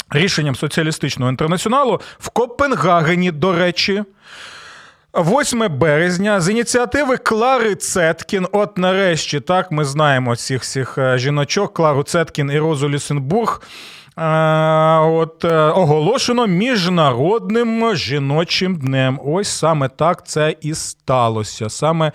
Рішенням 0.10 0.56
соціалістичного 0.56 1.32
інтернаціоналу 1.32 2.02
в 2.20 2.30
Копенгагені, 2.30 3.32
до 3.32 3.54
речі, 3.54 4.04
8 5.16 5.78
березня 5.78 6.42
з 6.42 6.50
ініціативи 6.50 7.18
Клари 7.18 7.76
Цеткін. 7.76 8.48
От 8.52 8.78
нарешті, 8.78 9.40
так 9.40 9.72
ми 9.72 9.86
знаємо 9.86 10.34
всіх 10.34 10.62
всіх 10.62 10.98
е, 10.98 11.18
жіночок, 11.18 11.74
Клару 11.74 12.04
Цеткін 12.04 12.52
і 12.52 12.60
Розу 12.60 12.90
Люсенбург. 12.90 13.62
Е, 14.18 14.98
от 14.98 15.46
е, 15.46 15.58
оголошено 15.58 16.48
міжнародним 16.48 17.96
жіночим 17.96 18.76
днем. 18.76 19.20
Ось 19.26 19.48
саме 19.48 19.90
так 19.90 20.28
це 20.28 20.56
і 20.62 20.74
сталося. 20.74 21.70
Саме 21.70 22.12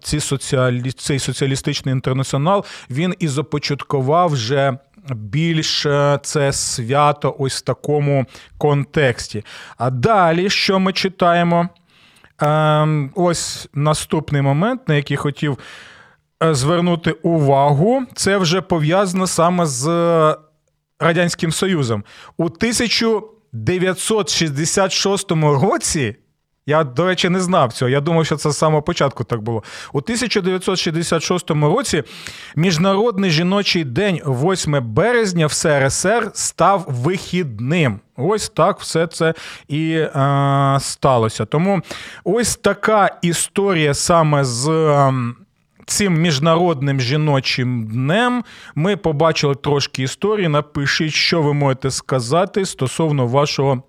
ці 0.00 0.20
соціалі... 0.20 0.90
цей 0.90 1.18
соціалістичний 1.18 1.92
інтернаціонал 1.92 2.64
він 2.90 3.14
і 3.18 3.28
започаткував 3.28 4.28
вже 4.28 4.78
більш 5.14 5.86
це 6.22 6.52
свято 6.52 7.36
ось 7.38 7.58
в 7.58 7.60
такому 7.60 8.26
контексті. 8.58 9.44
А 9.78 9.90
далі, 9.90 10.50
що 10.50 10.78
ми 10.78 10.92
читаємо? 10.92 11.68
Ось 13.14 13.68
наступний 13.74 14.42
момент, 14.42 14.88
на 14.88 14.94
який 14.94 15.16
хотів 15.16 15.58
е, 16.42 16.54
звернути 16.54 17.12
увагу, 17.12 18.02
це 18.14 18.36
вже 18.36 18.60
пов'язано 18.60 19.26
саме 19.26 19.66
з 19.66 19.86
Радянським 21.00 21.52
Союзом. 21.52 22.04
У 22.36 22.44
1966 22.44 25.30
році 25.30 26.16
я, 26.68 26.84
до 26.84 27.06
речі, 27.06 27.28
не 27.28 27.40
знав 27.40 27.72
цього. 27.72 27.88
Я 27.88 28.00
думав, 28.00 28.26
що 28.26 28.36
це 28.36 28.50
з 28.50 28.58
самого 28.58 28.82
початку 28.82 29.24
так 29.24 29.42
було. 29.42 29.62
У 29.92 29.98
1966 29.98 31.50
році 31.50 32.02
Міжнародний 32.56 33.30
жіночий 33.30 33.84
день, 33.84 34.20
8 34.26 34.94
березня, 34.94 35.46
в 35.46 35.52
СРСР 35.52 36.30
став 36.34 36.84
вихідним. 36.88 38.00
Ось 38.16 38.48
так 38.48 38.80
все 38.80 39.06
це 39.06 39.34
і 39.68 39.92
е, 39.92 40.78
сталося. 40.80 41.44
Тому 41.44 41.82
ось 42.24 42.56
така 42.56 43.18
історія 43.22 43.94
саме 43.94 44.44
з. 44.44 44.68
Е, 44.68 45.12
Цим 45.86 46.14
міжнародним 46.14 47.00
жіночим 47.00 47.86
днем 47.86 48.44
ми 48.74 48.96
побачили 48.96 49.54
трошки 49.54 50.02
історії. 50.02 50.48
Напишіть, 50.48 51.12
що 51.12 51.42
ви 51.42 51.54
можете 51.54 51.90
сказати 51.90 52.64
стосовно 52.64 53.26
вашого 53.26 53.82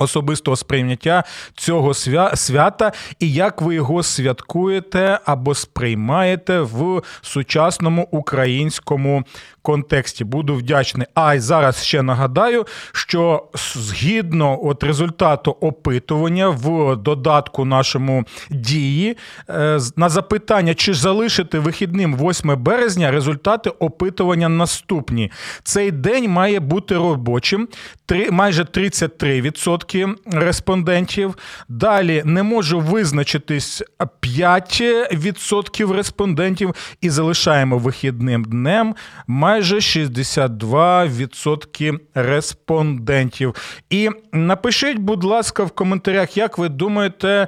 особистого 0.00 0.56
сприйняття 0.56 1.24
цього 1.54 1.94
свята 2.34 2.92
і 3.18 3.32
як 3.32 3.62
ви 3.62 3.74
його 3.74 4.02
святкуєте 4.02 5.18
або 5.24 5.54
сприймаєте 5.54 6.60
в 6.60 7.02
сучасному 7.22 8.08
українському 8.10 9.24
контексті. 9.62 10.24
Буду 10.24 10.54
вдячний. 10.54 11.06
А 11.14 11.34
й 11.34 11.38
зараз 11.38 11.84
ще 11.84 12.02
нагадаю, 12.02 12.66
що 12.92 13.44
згідно 13.54 14.58
от 14.62 14.82
результату 14.82 15.50
опитування 15.60 16.48
в 16.48 16.96
додатку 16.96 17.64
нашому 17.64 18.24
дії 18.50 19.16
е, 19.48 19.78
на 19.96 20.08
запитання, 20.08 20.74
чи 20.74 20.94
залишити 20.94 21.58
вихідним 21.58 22.16
8 22.16 22.62
березня, 22.62 23.10
результати 23.10 23.70
опитування 23.70 24.48
наступні. 24.48 25.30
Цей 25.62 25.90
день 25.90 26.30
має 26.30 26.60
бути 26.60 26.94
робочим. 26.94 27.68
Три 28.06 28.30
Майже 28.30 28.62
33% 28.62 29.89
респондентів. 30.32 31.38
Далі 31.68 32.22
не 32.24 32.42
можу 32.42 32.80
визначитись 32.80 33.82
5% 34.22 35.92
респондентів 35.92 36.74
і 37.00 37.10
залишаємо 37.10 37.78
вихідним 37.78 38.44
днем 38.44 38.94
майже 39.26 39.76
62% 39.76 41.98
респондентів. 42.14 43.54
І 43.90 44.10
напишіть, 44.32 44.98
будь 44.98 45.24
ласка, 45.24 45.64
в 45.64 45.70
коментарях, 45.70 46.36
як 46.36 46.58
ви 46.58 46.68
думаєте. 46.68 47.46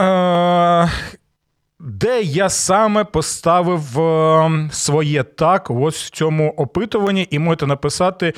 Е- 0.00 0.88
де 1.80 2.22
я 2.22 2.48
саме 2.48 3.04
поставив 3.04 4.00
е, 4.00 4.68
своє 4.72 5.22
так 5.22 5.70
ось 5.70 6.02
в 6.02 6.10
цьому 6.10 6.50
опитуванні, 6.50 7.28
і 7.30 7.38
можете 7.38 7.66
написати 7.66 8.34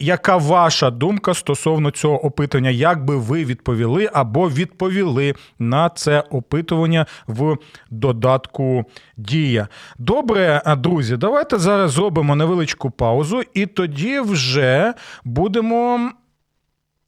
яка 0.00 0.36
ваша 0.36 0.90
думка 0.90 1.34
стосовно 1.34 1.90
цього 1.90 2.24
опитування? 2.24 2.70
Як 2.70 3.04
би 3.04 3.16
ви 3.16 3.44
відповіли 3.44 4.10
або 4.12 4.48
відповіли 4.50 5.34
на 5.58 5.88
це 5.88 6.20
опитування 6.30 7.06
в 7.26 7.56
додатку 7.90 8.84
Дія? 9.16 9.68
Добре, 9.98 10.62
друзі, 10.78 11.16
давайте 11.16 11.58
зараз 11.58 11.92
зробимо 11.92 12.36
невеличку 12.36 12.90
паузу, 12.90 13.42
і 13.54 13.66
тоді 13.66 14.20
вже 14.20 14.94
будемо. 15.24 16.10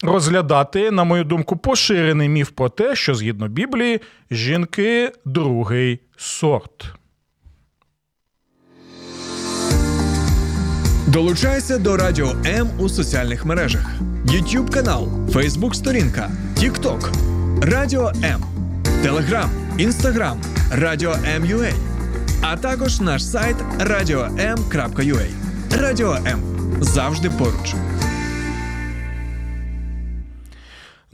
Розглядати, 0.05 0.91
на 0.91 1.05
мою 1.05 1.25
думку, 1.25 1.57
поширений 1.57 2.29
міф 2.29 2.51
про 2.51 2.69
те, 2.69 2.97
що 2.97 3.15
згідно 3.15 3.49
Біблії 3.49 4.01
жінки 4.31 5.13
другий 5.25 6.01
сорт. 6.17 7.02
Долучайся 11.13 11.79
до 11.79 11.97
Радіо 11.97 12.33
М 12.47 12.71
у 12.79 12.89
соціальних 12.89 13.45
мережах: 13.45 13.87
YouTube 14.27 14.71
канал, 14.71 15.09
Facebook 15.33 15.75
сторінка, 15.75 16.31
TikTok, 16.57 17.11
Радіо 17.63 18.13
М, 18.25 18.45
Телеграм, 19.03 19.51
Інстаграм, 19.79 20.41
Радіо 20.73 21.15
М.Ю.А. 21.37 21.73
а 22.41 22.57
також 22.57 23.01
наш 23.01 23.27
сайт 23.27 23.57
radio.m.ua. 23.79 25.27
Радіо 25.81 26.15
М 26.27 26.41
завжди 26.81 27.31
поруч. 27.31 27.75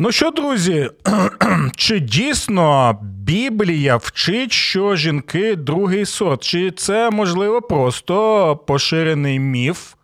Ну 0.00 0.12
що, 0.12 0.30
друзі, 0.30 0.90
чи 1.76 2.00
дійсно 2.00 2.98
Біблія 3.02 3.96
вчить, 3.96 4.52
що 4.52 4.96
жінки 4.96 5.56
другий 5.56 6.06
сорт? 6.06 6.42
Чи 6.42 6.70
це 6.70 7.10
можливо 7.10 7.62
просто 7.62 8.56
поширений 8.56 9.38
міф 9.38 9.94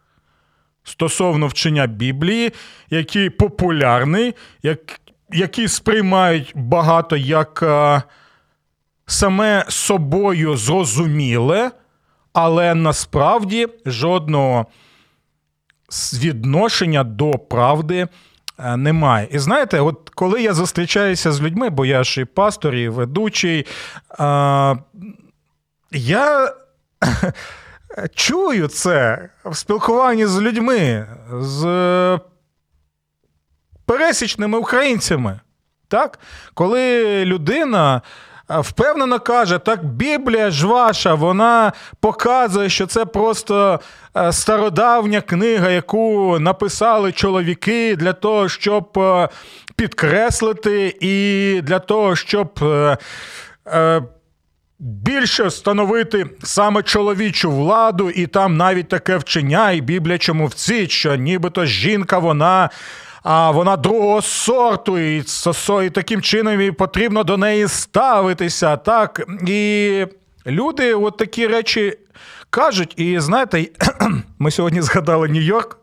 стосовно 0.85 1.46
вчення 1.46 1.87
Біблії, 1.87 2.52
який 2.90 3.30
популярний, 3.30 4.35
як, 4.62 5.00
який 5.33 5.68
сприймають 5.68 6.52
багато 6.54 7.16
як 7.16 7.62
а, 7.62 8.02
саме 9.07 9.64
собою 9.68 10.57
зрозуміле, 10.57 11.70
але 12.33 12.74
насправді 12.74 13.68
жодного 13.87 14.66
відношення 16.14 17.04
до 17.04 17.30
правди. 17.30 18.09
Е, 18.59 18.77
немає. 18.77 19.29
І 19.31 19.38
знаєте, 19.38 19.81
от 19.81 20.11
коли 20.14 20.43
я 20.43 20.55
зустрічаюся 20.55 21.33
з 21.33 21.43
людьми, 21.43 21.71
бо 21.71 21.87
я 21.87 22.05
ж 22.05 22.21
і 22.21 22.25
пастор, 22.25 22.75
і 22.75 22.88
ведучий, 22.88 23.67
а, 24.19 24.75
я 25.90 26.53
чую 28.14 28.69
це 28.69 29.29
в 29.45 29.57
спілкуванні 29.57 30.27
з 30.27 30.40
людьми, 30.40 31.07
з 31.33 32.21
пересічними 33.87 34.59
українцями. 34.59 35.40
Так? 35.88 36.19
Коли 36.55 37.25
людина 37.25 38.03
впевнено 38.48 39.20
каже, 39.20 39.59
так 39.59 39.85
Біблія 39.85 40.50
ж 40.50 40.66
ваша, 40.66 41.14
вона 41.14 41.72
показує, 42.00 42.68
що 42.68 42.87
це 42.87 43.04
просто 43.04 43.80
е, 44.16 44.33
стародавня 44.33 45.20
книга, 45.20 45.70
яку 45.70 46.38
написали 46.38 47.12
чоловіки 47.12 47.96
для 47.96 48.12
того, 48.12 48.48
щоб 48.48 48.98
е, 48.98 49.28
підкреслити, 49.76 50.96
і 51.00 51.61
для 51.62 51.78
того, 51.78 52.16
щоб. 52.16 52.59
Е, 53.66 54.02
більше 54.78 55.44
встановити 55.44 56.26
саме 56.42 56.83
чоловічу 56.83 57.50
владу, 57.50 58.11
і 58.11 58.26
там 58.26 58.57
навіть 58.57 58.88
таке 58.88 59.16
вчення, 59.16 59.70
і 59.70 59.80
Біблія 59.80 60.18
чому 60.18 60.46
вцить, 60.46 60.90
що 60.90 61.14
нібито 61.14 61.64
жінка 61.64 62.18
вона 62.18 62.70
а 63.24 63.50
вона 63.50 63.76
другого 63.76 64.22
сорту, 64.22 64.98
і, 64.98 65.24
і 65.87 65.90
таким 65.90 66.22
чином 66.22 66.60
і 66.60 66.70
потрібно 66.70 67.24
до 67.24 67.37
неї 67.37 67.68
ставитися. 67.68 68.76
Так? 68.76 69.26
І 69.46 70.06
люди 70.46 70.94
от 70.94 71.16
такі 71.16 71.46
речі 71.46 71.98
кажуть. 72.50 72.94
І 72.96 73.20
знаєте, 73.20 73.66
ми 74.38 74.50
сьогодні 74.50 74.82
згадали 74.82 75.28
Нью-Йорк, 75.28 75.76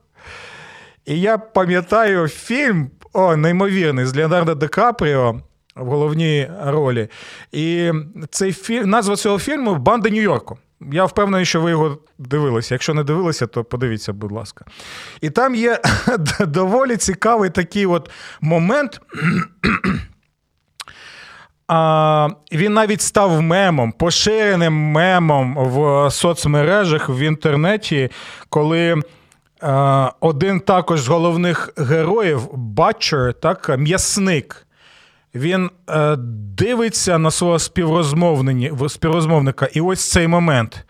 і 1.06 1.20
я 1.20 1.38
пам'ятаю 1.38 2.28
фільм 2.28 2.92
о, 3.14 3.36
неймовірний 3.36 4.06
з 4.06 4.16
Леонардо 4.16 4.56
Ди 4.56 4.68
Капріо 4.68 5.42
в 5.76 5.86
головній 5.86 6.50
ролі. 6.66 7.08
І 7.52 7.92
цей 8.30 8.54
фільм, 8.54 8.90
назва 8.90 9.16
цього 9.16 9.40
фільму 9.40 9.76
Банда 9.76 10.10
Нью-Йорку. 10.10 10.58
Я 10.92 11.06
впевнений, 11.06 11.46
що 11.46 11.62
ви 11.62 11.70
його 11.70 11.98
дивилися. 12.18 12.76
Якщо 12.76 12.94
не 12.94 13.04
дивилися, 13.04 13.48
то 13.48 13.64
подивіться, 13.64 14.14
будь 14.14 14.32
ласка. 14.32 14.66
І 15.22 15.30
там 15.30 15.56
є 15.56 15.80
доволі 16.40 16.98
цікавий 16.98 17.50
такий 17.50 17.86
от 17.86 18.10
момент. 18.42 19.02
А, 21.68 22.30
Він 22.52 22.74
навіть 22.74 23.02
став 23.02 23.42
мемом, 23.42 23.92
поширеним 23.92 24.74
мемом 24.74 25.56
в 25.58 26.12
соцмережах 26.12 27.10
в 27.10 27.20
інтернеті, 27.20 28.10
коли 28.50 29.02
а, 29.62 30.12
один 30.20 30.60
також 30.60 31.02
з 31.02 31.08
головних 31.08 31.70
героїв, 31.78 32.48
Батчер, 32.54 33.34
так, 33.34 33.78
м'ясник. 33.78 34.68
Він 35.36 35.70
е, 35.90 36.16
дивиться 36.58 37.18
на 37.18 37.32
свого 37.32 37.60
співрозмовника, 38.90 39.68
і 39.74 39.82
ось 39.82 40.12
цей 40.12 40.28
момент. 40.28 40.86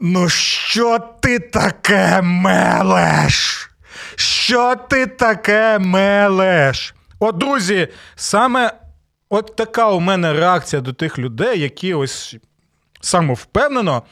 Ну, 0.00 0.28
що 0.28 0.98
ти 1.20 1.38
таке 1.38 2.22
мелеш? 2.22 3.70
Що 4.16 4.76
ти 4.76 5.06
таке 5.06 5.78
мелеш? 5.78 6.94
От, 7.18 7.36
друзі, 7.36 7.88
саме 8.14 8.72
от 9.28 9.56
така 9.56 9.90
у 9.90 10.00
мене 10.00 10.32
реакція 10.32 10.82
до 10.82 10.92
тих 10.92 11.18
людей, 11.18 11.60
які 11.60 11.94
ось 11.94 12.36
самовпевнено 13.00 14.02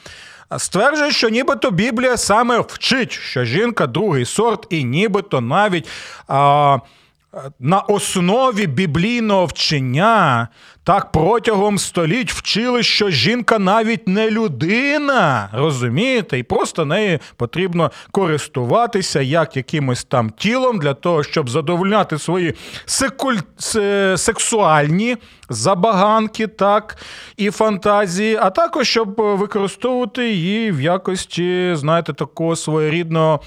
стверджують, 0.59 1.15
що 1.15 1.29
нібито 1.29 1.71
Біблія 1.71 2.17
саме 2.17 2.61
вчить, 2.61 3.13
що 3.13 3.45
жінка 3.45 3.87
другий 3.87 4.25
сорт, 4.25 4.67
і 4.71 4.85
нібито 4.85 5.41
навіть. 5.41 5.89
А, 6.29 6.79
на 7.61 7.81
основі 7.81 8.67
біблійного 8.67 9.47
вчення 9.47 10.49
так 10.85 11.13
протягом 11.13 11.79
століть 11.79 12.33
вчили, 12.33 12.83
що 12.83 13.11
жінка 13.11 13.59
навіть 13.59 14.09
не 14.09 14.31
людина, 14.31 15.49
розумієте, 15.53 16.39
і 16.39 16.43
просто 16.43 16.85
нею 16.85 17.19
потрібно 17.37 17.91
користуватися 18.11 19.21
як 19.21 19.57
якимось 19.57 20.05
там 20.05 20.31
тілом 20.31 20.79
для 20.79 20.95
того, 20.95 21.23
щоб 21.23 21.51
задовольняти 21.51 22.19
свої 22.19 22.55
сексуальні 24.17 25.17
забаганки, 25.49 26.47
так, 26.47 26.97
і 27.37 27.51
фантазії, 27.51 28.39
а 28.41 28.51
також 28.51 28.89
щоб 28.89 29.15
використовувати 29.17 30.31
її 30.31 30.73
в 30.73 30.81
якості, 30.81 31.73
знаєте, 31.75 32.13
такого 32.13 32.57
своєрідного 32.57 33.41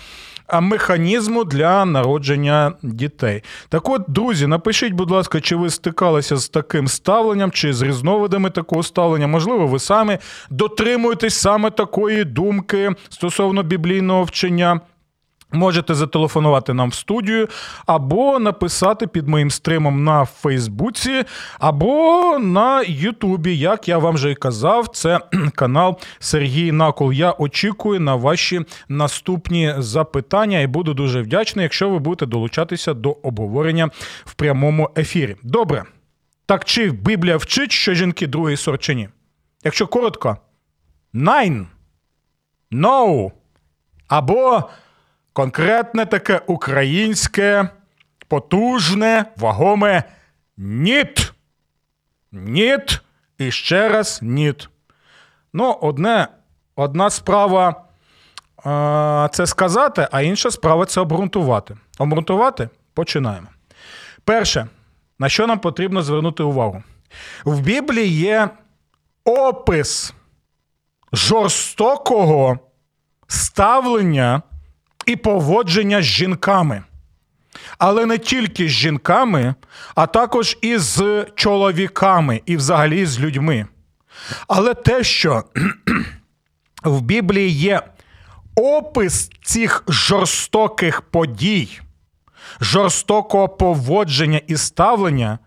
механізму 0.61 1.43
для 1.43 1.85
народження 1.85 2.73
дітей. 2.83 3.43
Так 3.69 3.89
от, 3.89 4.01
друзі, 4.07 4.47
напишіть, 4.47 4.93
будь 4.93 5.11
ласка, 5.11 5.41
чи 5.41 5.55
ви 5.55 5.69
стикалися 5.69 6.37
з 6.37 6.49
таким 6.49 6.87
ставленням, 6.87 7.51
чи 7.51 7.73
з 7.73 7.81
різновидами 7.81 8.49
такого 8.49 8.83
ставлення? 8.83 9.27
Можливо, 9.27 9.67
ви 9.67 9.79
самі 9.79 10.17
дотримуєтесь 10.49 11.35
саме 11.35 11.71
такої 11.71 12.23
думки 12.25 12.95
стосовно 13.09 13.63
біблійного 13.63 14.23
вчення. 14.23 14.79
Можете 15.51 15.95
зателефонувати 15.95 16.73
нам 16.73 16.89
в 16.89 16.93
студію, 16.93 17.47
або 17.85 18.39
написати 18.39 19.07
під 19.07 19.27
моїм 19.27 19.51
стримом 19.51 20.03
на 20.03 20.25
Фейсбуці, 20.25 21.23
або 21.59 22.39
на 22.39 22.83
Ютубі. 22.83 23.57
Як 23.57 23.87
я 23.87 23.97
вам 23.97 24.15
вже 24.15 24.31
і 24.31 24.35
казав, 24.35 24.87
це 24.87 25.19
канал 25.55 25.99
Сергій 26.19 26.71
Накол. 26.71 27.13
Я 27.13 27.31
очікую 27.31 27.99
на 27.99 28.15
ваші 28.15 28.61
наступні 28.89 29.73
запитання 29.77 30.59
і 30.59 30.67
буду 30.67 30.93
дуже 30.93 31.21
вдячний, 31.21 31.63
якщо 31.63 31.89
ви 31.89 31.99
будете 31.99 32.25
долучатися 32.25 32.93
до 32.93 33.11
обговорення 33.11 33.89
в 34.25 34.33
прямому 34.33 34.89
ефірі. 34.97 35.35
Добре. 35.43 35.83
Так 36.45 36.65
чи 36.65 36.91
Біблія 36.91 37.37
вчить, 37.37 37.71
що 37.71 37.93
жінки 37.93 38.27
другий 38.27 38.57
сорт 38.57 38.81
чи 38.81 38.95
ні? 38.95 39.09
Якщо 39.63 39.87
коротко, 39.87 40.37
nine, 41.13 41.65
no, 42.71 43.31
або 44.07 44.63
конкретне 45.37 46.05
таке 46.05 46.41
українське, 46.47 47.69
потужне, 48.27 49.25
вагоме 49.37 50.03
ніт. 50.57 51.33
Ніт 52.31 53.01
і 53.37 53.51
ще 53.51 53.89
раз 53.89 54.19
ніт. 54.21 54.69
Ну, 55.53 55.71
одне, 55.81 56.27
одна 56.75 57.09
справа 57.09 57.69
е, 57.69 59.29
це 59.31 59.45
сказати, 59.45 60.07
а 60.11 60.21
інша 60.21 60.51
справа 60.51 60.85
це 60.85 61.01
обґрунтувати. 61.01 61.77
Обґрунтувати 61.99 62.69
починаємо. 62.93 63.47
Перше, 64.23 64.67
на 65.19 65.29
що 65.29 65.47
нам 65.47 65.59
потрібно 65.59 66.01
звернути 66.01 66.43
увагу? 66.43 66.83
В 67.45 67.59
Біблії 67.59 68.09
є 68.09 68.49
опис 69.25 70.13
жорстокого 71.13 72.59
ставлення 73.27 74.41
і 75.07 75.15
поводження 75.15 76.01
з 76.01 76.05
жінками. 76.05 76.83
Але 77.77 78.05
не 78.05 78.17
тільки 78.17 78.67
з 78.67 78.71
жінками, 78.71 79.55
а 79.95 80.07
також 80.07 80.57
і 80.61 80.77
з 80.77 81.25
чоловіками, 81.35 82.41
і 82.45 82.57
взагалі 82.57 83.05
з 83.05 83.19
людьми. 83.19 83.67
Але 84.47 84.73
те, 84.73 85.03
що 85.03 85.43
в 86.83 87.01
Біблії 87.01 87.49
є 87.49 87.81
опис 88.55 89.29
цих 89.43 89.83
жорстоких 89.87 91.01
подій, 91.01 91.79
жорстокого 92.61 93.49
поводження 93.49 94.41
і 94.47 94.57
ставлення, 94.57 95.39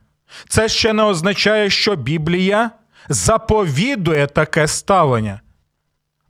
це 0.48 0.68
ще 0.68 0.92
не 0.92 1.02
означає, 1.02 1.70
що 1.70 1.96
Біблія 1.96 2.70
заповідує 3.08 4.26
таке 4.26 4.68
ставлення. 4.68 5.40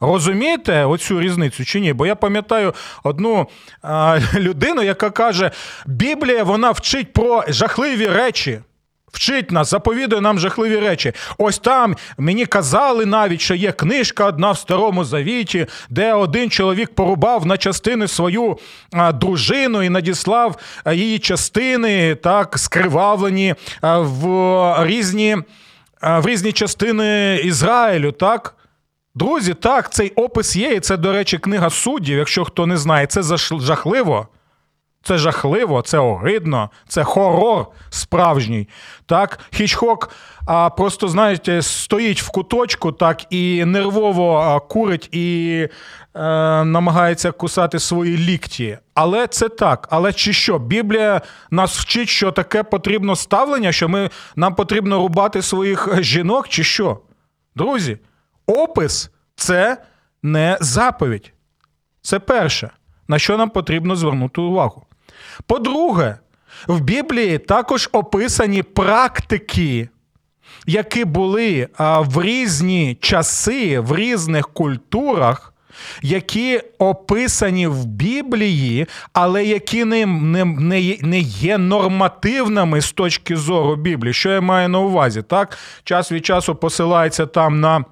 Розумієте 0.01 0.85
оцю 0.85 1.21
різницю 1.21 1.65
чи 1.65 1.81
ні? 1.81 1.93
Бо 1.93 2.07
я 2.07 2.15
пам'ятаю 2.15 2.75
одну 3.03 3.47
а, 3.83 4.19
людину, 4.35 4.83
яка 4.83 5.11
каже: 5.11 5.51
Біблія 5.87 6.45
вона 6.45 6.71
вчить 6.71 7.13
про 7.13 7.45
жахливі 7.49 8.07
речі. 8.07 8.61
Вчить 9.13 9.51
нас, 9.51 9.71
заповідує 9.71 10.21
нам 10.21 10.39
жахливі 10.39 10.77
речі. 10.77 11.13
Ось 11.39 11.59
там 11.59 11.97
мені 12.19 12.47
казали 12.47 13.07
навіть, 13.07 13.41
що 13.41 13.55
є 13.55 13.73
книжка 13.73 14.27
одна 14.27 14.51
в 14.51 14.59
старому 14.59 15.05
завіті, 15.05 15.67
де 15.89 16.15
один 16.15 16.51
чоловік 16.51 16.95
порубав 16.95 17.47
на 17.47 17.57
частини 17.57 18.09
свою 18.09 18.59
дружину 19.15 19.83
і 19.83 19.89
надіслав 19.89 20.57
її 20.93 21.19
частини, 21.19 22.15
так, 22.15 22.59
скривавлені 22.59 23.55
в 23.83 24.87
різні 24.87 25.37
в 26.03 26.27
різні 26.27 26.53
частини 26.53 27.41
Ізраїлю. 27.45 28.13
так. 28.13 28.55
Друзі, 29.21 29.55
так, 29.55 29.93
цей 29.93 30.11
опис 30.11 30.57
є, 30.57 30.73
і 30.75 30.81
це, 30.81 30.97
до 30.97 31.13
речі, 31.13 31.39
книга 31.39 31.71
суддів. 31.71 32.19
Якщо 32.19 32.45
хто 32.45 32.67
не 32.67 32.77
знає, 32.77 33.07
це 33.07 33.23
жахливо. 33.61 34.29
Це 35.03 35.19
жахливо, 35.19 35.83
це 35.83 35.99
огидно, 35.99 36.71
це 36.89 37.05
хорор 37.05 37.67
справжній. 37.91 38.69
Так, 39.07 39.39
Хічхок 39.51 40.11
а, 40.47 40.71
просто, 40.71 41.09
знаєте, 41.09 41.63
стоїть 41.63 42.23
в 42.23 42.31
куточку, 42.31 42.93
так, 42.93 43.27
і 43.31 43.65
нервово 43.65 44.61
курить 44.69 45.09
і 45.13 45.59
е, 45.61 45.69
намагається 46.65 47.33
кусати 47.33 47.79
свої 47.79 48.17
лікті. 48.17 48.79
Але 48.95 49.27
це 49.27 49.49
так. 49.49 49.89
Але 49.91 50.13
чи 50.13 50.33
що? 50.33 50.59
Біблія 50.59 51.21
нас 51.51 51.79
вчить, 51.79 52.09
що 52.09 52.33
таке 52.33 52.63
потрібно 52.63 53.17
ставлення, 53.17 53.73
що 53.73 53.89
ми, 53.89 54.11
нам 54.37 54.55
потрібно 54.55 54.99
рубати 54.99 55.43
своїх 55.43 56.03
жінок, 56.03 56.49
чи 56.49 56.65
що? 56.65 56.99
Друзі? 57.57 57.99
Опис 58.51 59.11
це 59.37 59.77
не 60.23 60.59
заповідь. 60.61 61.33
Це 62.03 62.19
перше, 62.19 62.71
на 63.09 63.19
що 63.19 63.37
нам 63.37 63.51
потрібно 63.51 63.97
звернути 63.97 64.41
увагу. 64.41 64.87
По-друге, 65.47 66.19
в 66.67 66.81
Біблії 66.81 67.39
також 67.39 67.89
описані 67.93 68.63
практики, 68.63 69.89
які 70.67 71.05
були 71.05 71.69
в 72.01 72.23
різні 72.23 72.99
часи, 73.01 73.81
в 73.81 73.97
різних 73.97 74.49
культурах, 74.49 75.55
які 76.03 76.61
описані 76.79 77.67
в 77.67 77.85
Біблії, 77.85 78.87
але 79.13 79.45
які 79.45 79.85
не, 79.85 80.07
не, 80.07 80.45
не 81.03 81.19
є 81.21 81.59
нормативними 81.59 82.81
з 82.81 82.93
точки 82.93 83.37
зору 83.37 83.77
Біблії. 83.77 84.15
Що 84.15 84.31
я 84.31 84.41
маю 84.41 84.69
на 84.69 84.79
увазі? 84.79 85.23
Так? 85.23 85.59
Час 85.85 86.13
від 86.13 86.27
часу 86.27 86.55
посилається 86.55 87.27
там 87.27 87.61
на 87.61 87.85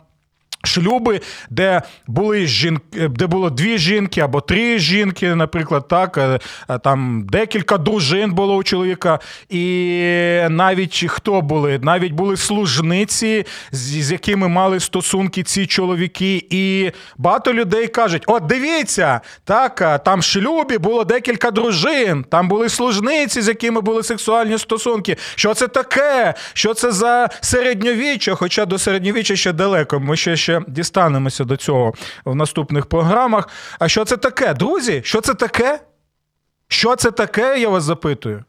Шлюби, 0.64 1.20
де 1.50 1.82
були 2.06 2.46
жінки, 2.46 3.08
де 3.08 3.26
було 3.26 3.50
дві 3.50 3.78
жінки 3.78 4.20
або 4.20 4.40
три 4.40 4.78
жінки, 4.78 5.34
наприклад, 5.34 5.88
так 5.88 6.18
е, 6.18 6.38
е, 6.70 6.78
там 6.78 7.26
декілька 7.30 7.78
дружин 7.78 8.32
було 8.32 8.56
у 8.56 8.62
чоловіка, 8.62 9.18
і 9.48 10.42
навіть 10.50 11.04
хто 11.08 11.40
були, 11.40 11.78
навіть 11.82 12.12
були 12.12 12.36
служниці, 12.36 13.46
з, 13.72 14.12
якими 14.12 14.48
мали 14.48 14.80
стосунки 14.80 15.42
ці 15.42 15.66
чоловіки. 15.66 16.46
І 16.50 16.90
багато 17.18 17.54
людей 17.54 17.88
кажуть: 17.88 18.22
от 18.26 18.46
дивіться, 18.46 19.20
так 19.44 19.82
е, 19.82 19.98
там 19.98 20.22
шлюбі 20.22 20.78
було 20.78 21.04
декілька 21.04 21.50
дружин, 21.50 22.24
там 22.30 22.48
були 22.48 22.68
служниці, 22.68 23.42
з 23.42 23.48
якими 23.48 23.80
були 23.80 24.02
сексуальні 24.02 24.58
стосунки. 24.58 25.16
Що 25.34 25.54
це 25.54 25.68
таке? 25.68 26.34
Що 26.52 26.74
це 26.74 26.92
за 26.92 27.28
середньовіччя? 27.40 28.34
Хоча 28.34 28.66
до 28.66 28.78
середньовіччя 28.78 29.36
ще 29.36 29.52
далеко. 29.52 30.00
Ми 30.00 30.16
ще 30.16 30.36
ще 30.48 30.62
дістанемося 30.68 31.44
до 31.44 31.56
цього 31.56 31.94
в 32.24 32.34
наступних 32.34 32.86
програмах. 32.86 33.48
А 33.78 33.88
що 33.88 34.04
це 34.04 34.16
таке, 34.16 34.54
друзі? 34.54 35.02
Що 35.04 35.20
це 35.20 35.34
таке? 35.34 35.80
Що 36.68 36.96
це 36.96 37.10
таке, 37.10 37.58
я 37.60 37.68
вас 37.68 37.82
запитую? 37.84 38.44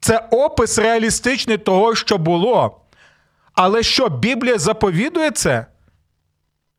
Це 0.00 0.28
опис 0.30 0.78
реалістичний 0.78 1.58
того, 1.58 1.94
що 1.94 2.18
було. 2.18 2.80
Але 3.54 3.82
що 3.82 4.08
Біблія 4.08 4.58
заповідує 4.58 5.30
це? 5.30 5.66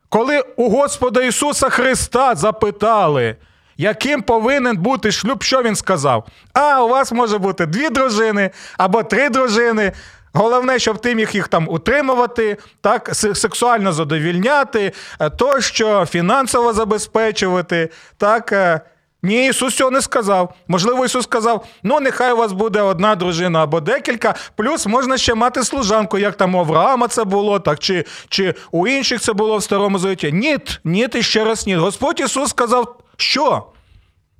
Коли 0.09 0.41
у 0.55 0.69
Господа 0.69 1.23
Ісуса 1.23 1.69
Христа 1.69 2.35
запитали, 2.35 3.35
яким 3.77 4.21
повинен 4.21 4.77
бути 4.77 5.11
шлюб, 5.11 5.43
що 5.43 5.63
він 5.63 5.75
сказав? 5.75 6.27
А, 6.53 6.83
у 6.83 6.89
вас 6.89 7.11
може 7.11 7.37
бути 7.37 7.65
дві 7.65 7.89
дружини 7.89 8.51
або 8.77 9.03
три 9.03 9.29
дружини. 9.29 9.91
Головне, 10.37 10.79
щоб 10.79 10.97
ти 10.97 11.15
міг 11.15 11.29
їх 11.33 11.47
там 11.47 11.67
утримувати, 11.69 12.57
так, 12.81 13.09
сексуально 13.13 13.93
задовільняти, 13.93 14.91
е, 15.19 15.29
тощо 15.29 16.05
фінансово 16.05 16.73
забезпечувати. 16.73 17.89
так. 18.17 18.51
Е. 18.51 18.81
Ні, 19.23 19.47
Ісус 19.47 19.75
цього 19.75 19.91
не 19.91 20.01
сказав. 20.01 20.53
Можливо, 20.67 21.05
Ісус 21.05 21.23
сказав: 21.23 21.65
ну, 21.83 21.99
нехай 21.99 22.33
у 22.33 22.37
вас 22.37 22.51
буде 22.51 22.81
одна 22.81 23.15
дружина 23.15 23.63
або 23.63 23.79
декілька, 23.81 24.35
плюс 24.55 24.87
можна 24.87 25.17
ще 25.17 25.35
мати 25.35 25.63
служанку, 25.63 26.17
як 26.17 26.35
там 26.35 26.55
у 26.55 26.59
Авраама 26.59 27.07
це 27.07 27.23
було, 27.23 27.59
так, 27.59 27.79
чи 27.79 28.05
чи 28.29 28.53
у 28.71 28.87
інших 28.87 29.21
це 29.21 29.33
було 29.33 29.57
в 29.57 29.63
Старому 29.63 29.99
Завіті. 29.99 30.31
Ні, 30.31 30.57
ні, 30.83 31.07
і 31.15 31.21
ще 31.23 31.43
раз 31.43 31.67
ні. 31.67 31.75
Господь 31.75 32.19
Ісус 32.19 32.49
сказав, 32.49 32.95
що? 33.17 33.63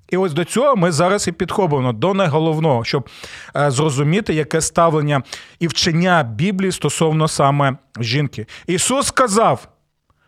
І 0.10 0.18
ось 0.18 0.34
до 0.34 0.46
цього 0.46 0.76
ми 0.76 0.92
зараз 0.92 1.28
і 1.28 1.32
підходимо 1.32 1.94
до 1.94 2.14
найголовного, 2.14 2.84
щоб 2.84 3.10
е, 3.56 3.72
зрозуміти, 3.72 4.34
яке 4.34 4.62
ставлення 4.62 5.22
і 5.60 5.68
вчення 5.68 6.24
Біблії 6.24 6.72
стосовно 6.72 7.28
саме 7.28 7.78
жінки. 8.00 8.46
Ісус 8.68 9.08
сказав, 9.08 9.68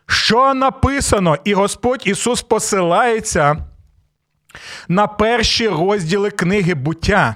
що 0.08 0.54
написано, 0.54 1.38
і 1.44 1.54
Господь 1.54 2.08
Ісус 2.08 2.42
посилається 2.42 3.66
на 4.88 5.08
перші 5.08 5.68
розділи 5.68 6.32
книги 6.32 6.74
буття. 6.74 7.36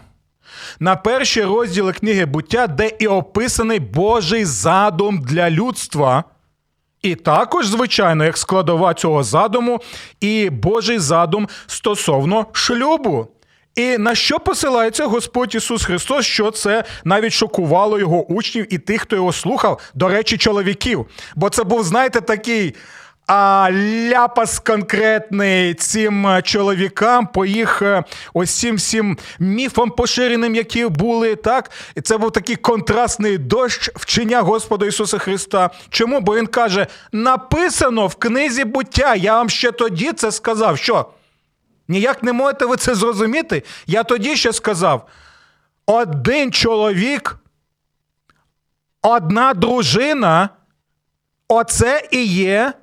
На 0.80 0.96
перші 0.96 1.44
розділи 1.44 1.94
книги 1.94 2.26
буття, 2.26 2.68
де 2.68 2.92
і 3.00 3.08
описаний 3.08 3.80
Божий 3.80 4.46
задум 4.46 5.22
для 5.22 5.50
людства. 5.50 6.24
І 7.04 7.16
також, 7.16 7.68
звичайно, 7.68 8.26
як 8.26 8.38
складова 8.38 8.94
цього 8.94 9.24
задуму, 9.24 9.82
і 10.22 10.50
Божий 10.50 11.00
задум 11.00 11.48
стосовно 11.68 12.46
шлюбу. 12.52 13.28
І 13.76 13.98
на 13.98 14.16
що 14.16 14.40
посилається 14.40 15.06
Господь 15.06 15.56
Ісус 15.56 15.86
Христос, 15.86 16.26
що 16.26 16.52
це 16.52 16.84
навіть 17.04 17.34
шокувало 17.34 18.00
його 18.00 18.26
учнів 18.26 18.74
і 18.74 18.78
тих, 18.78 19.02
хто 19.02 19.16
його 19.16 19.34
слухав, 19.34 19.80
до 19.94 20.10
речі, 20.10 20.38
чоловіків. 20.38 21.06
Бо 21.36 21.50
це 21.50 21.64
був, 21.64 21.84
знаєте, 21.84 22.22
такий 22.22 22.76
а 23.28 23.70
ляпас 24.10 24.60
конкретний 24.60 25.74
цим 25.74 26.28
е, 26.28 26.42
чоловікам 26.42 27.28
по 27.28 27.46
їх 27.46 27.82
е, 27.82 28.04
ось 28.34 28.66
всім 28.66 29.18
міфам 29.40 29.90
поширеним, 29.90 30.56
які 30.56 30.86
були, 30.86 31.36
так? 31.36 31.72
І 31.96 32.02
це 32.02 32.18
був 32.18 32.32
такий 32.32 32.56
контрастний 32.56 33.38
дощ 33.38 33.90
вчення 33.96 34.42
Господа 34.42 34.86
Ісуса 34.86 35.18
Христа. 35.18 35.70
Чому? 35.90 36.20
Бо 36.20 36.36
Він 36.36 36.48
каже: 36.48 36.88
написано 37.12 38.08
в 38.08 38.16
книзі 38.16 38.64
буття, 38.64 39.16
я 39.16 39.36
вам 39.36 39.50
ще 39.50 39.72
тоді 39.72 40.12
це 40.12 40.32
сказав. 40.32 40.78
Що? 40.78 41.10
Ніяк 41.88 42.24
не 42.24 42.34
можете 42.34 42.66
ви 42.66 42.78
це 42.78 42.96
зрозуміти? 42.96 43.64
Я 43.88 44.04
тоді 44.04 44.36
ще 44.36 44.54
сказав: 44.54 45.08
один 45.86 46.52
чоловік, 46.52 47.38
одна 49.02 49.54
дружина, 49.54 50.50
оце 51.48 52.08
і 52.12 52.26
є 52.26 52.74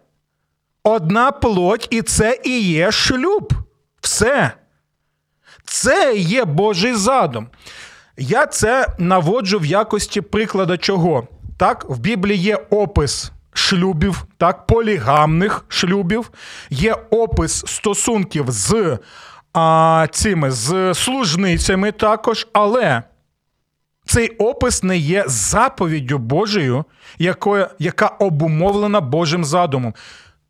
одна 0.90 1.32
плоть, 1.32 1.88
і 1.90 2.02
це 2.02 2.38
і 2.44 2.60
є 2.60 2.92
шлюб. 2.92 3.52
Все. 4.00 4.52
Це 5.64 6.14
є 6.16 6.44
Божий 6.44 6.94
задум. 6.94 7.48
Я 8.16 8.46
це 8.46 8.86
наводжу 8.98 9.58
в 9.58 9.66
якості 9.66 10.20
прикладу 10.20 10.78
чого. 10.78 11.28
Так, 11.58 11.84
в 11.88 11.98
Біблії 11.98 12.38
є 12.38 12.56
опис 12.70 13.32
шлюбів, 13.52 14.24
так, 14.38 14.66
полігамних 14.66 15.64
шлюбів, 15.68 16.30
є 16.70 16.96
опис 17.10 17.64
стосунків 17.66 18.44
з 18.48 18.98
а, 19.52 20.06
цими 20.10 20.50
з 20.50 20.94
служницями 20.94 21.92
також, 21.92 22.48
але 22.52 23.02
цей 24.06 24.28
опис 24.28 24.82
не 24.82 24.96
є 24.96 25.24
заповіддю 25.26 26.18
Божою, 26.18 26.84
яка 27.78 28.06
обумовлена 28.06 29.00
Божим 29.00 29.44
задумом. 29.44 29.94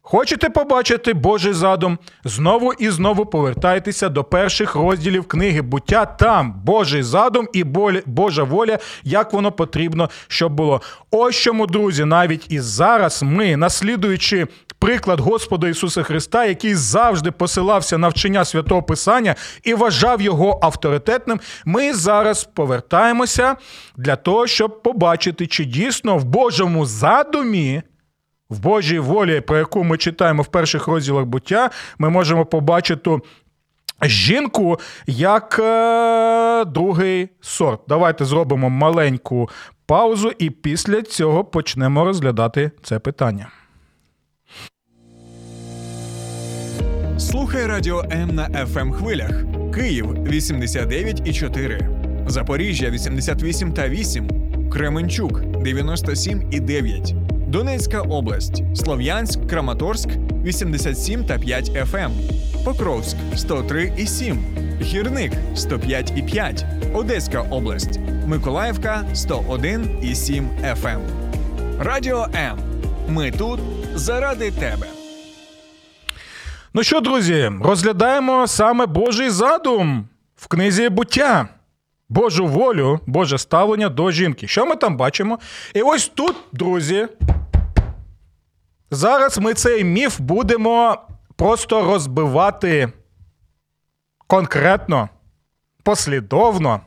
Хочете 0.03 0.51
побачити 0.51 1.13
Божий 1.15 1.53
задум? 1.53 1.99
Знову 2.25 2.73
і 2.73 2.91
знову 2.91 3.27
повертайтеся 3.27 4.09
до 4.09 4.25
перших 4.25 4.75
розділів 4.75 5.29
книги 5.29 5.63
буття. 5.63 6.07
Там 6.07 6.63
Божий 6.65 7.03
задум 7.03 7.49
і 7.53 7.65
Божа 8.07 8.43
воля, 8.43 8.79
як 9.05 9.33
воно 9.33 9.53
потрібно, 9.53 10.11
щоб 10.29 10.53
було. 10.53 10.81
Ось 11.11 11.37
чому, 11.37 11.67
друзі, 11.67 12.05
навіть 12.05 12.47
і 12.53 12.61
зараз 12.61 13.23
ми, 13.23 13.57
наслідуючи 13.57 14.47
приклад 14.79 15.21
Господа 15.21 15.69
Ісуса 15.69 16.03
Христа, 16.03 16.45
який 16.45 16.75
завжди 16.75 17.31
посилався 17.31 17.99
на 17.99 18.09
вчення 18.09 18.45
святого 18.45 18.83
Писання 18.83 19.35
і 19.65 19.75
вважав 19.75 20.21
його 20.21 20.59
авторитетним, 20.63 21.41
ми 21.65 21.95
зараз 21.95 22.45
повертаємося 22.45 23.57
для 23.97 24.17
того, 24.17 24.47
щоб 24.47 24.83
побачити, 24.83 25.47
чи 25.47 25.65
дійсно 25.65 26.19
в 26.19 26.25
Божому 26.25 26.87
задумі 26.87 27.83
в 28.51 28.59
Божій 28.59 28.99
волі, 28.99 29.41
про 29.41 29.59
яку 29.59 29.85
ми 29.85 29.97
читаємо 29.97 30.43
в 30.43 30.47
перших 30.47 30.87
розділах 30.87 31.25
буття, 31.25 31.71
ми 31.99 32.11
можемо 32.11 32.47
побачити. 32.47 33.19
Жінку 34.03 34.79
як 35.07 35.59
е, 35.59 36.65
другий 36.65 37.29
сорт. 37.41 37.81
Давайте 37.89 38.25
зробимо 38.25 38.71
маленьку 38.71 39.49
паузу, 39.87 40.33
і 40.39 40.51
після 40.51 41.03
цього 41.03 41.45
почнемо 41.45 42.05
розглядати 42.05 42.71
це 42.83 42.99
питання. 42.99 43.49
Слухай 47.19 47.67
радіо 47.67 48.05
М 48.13 48.35
на 48.35 48.49
fm 48.49 48.81
ем 48.81 48.93
хвилях. 48.93 49.31
Київ 49.75 50.07
89,4, 50.07 52.29
Запоріжжя 52.29 52.91
88 52.91 53.73
та 53.73 53.89
8, 53.89 54.29
Кременчук 54.71 55.41
97 55.41 56.49
і 56.53 56.61
9. 56.61 57.15
Донецька 57.51 58.01
область, 58.01 58.63
Слов'янськ, 58.77 59.47
Краматорськ 59.47 60.09
87 60.45 61.25
та 61.25 61.39
5 61.39 61.71
FM, 61.71 62.05
ем. 62.05 62.13
Покровськ 62.65 63.17
103 63.37 63.93
і 63.97 64.07
7, 64.07 64.39
Гірник 64.83 65.33
105 65.55 66.13
і 66.17 66.23
5, 66.23 66.65
Одеська 66.95 67.41
область, 67.41 68.01
Миколаївка 68.27 69.05
101 69.15 69.99
і 70.03 70.15
7 70.15 70.49
FM. 70.63 70.89
Ем. 70.89 71.01
Радіо 71.81 72.27
М. 72.35 72.59
Ми 73.09 73.31
тут 73.31 73.61
заради 73.95 74.51
тебе. 74.51 74.87
Ну 76.75 76.83
що, 76.83 77.01
друзі, 77.01 77.53
розглядаємо 77.63 78.47
саме 78.47 78.87
Божий 78.87 79.31
задум 79.31 80.09
в 80.37 80.47
книзі 80.47 80.89
буття. 80.89 81.49
Божу 82.09 82.47
волю, 82.47 83.01
Боже 83.07 83.39
ставлення 83.39 83.89
до 83.89 84.11
жінки. 84.11 84.49
Що 84.49 84.67
ми 84.67 84.77
там 84.77 84.97
бачимо? 84.97 85.39
І 85.75 85.83
ось 85.83 86.09
тут, 86.09 86.37
друзі, 86.53 87.09
Зараз 88.91 89.39
ми 89.39 89.55
цей 89.55 89.85
міф 89.85 90.21
будемо 90.21 90.99
просто 91.37 91.85
розбивати 91.85 92.93
конкретно, 94.27 95.09
послідовно, 95.83 96.81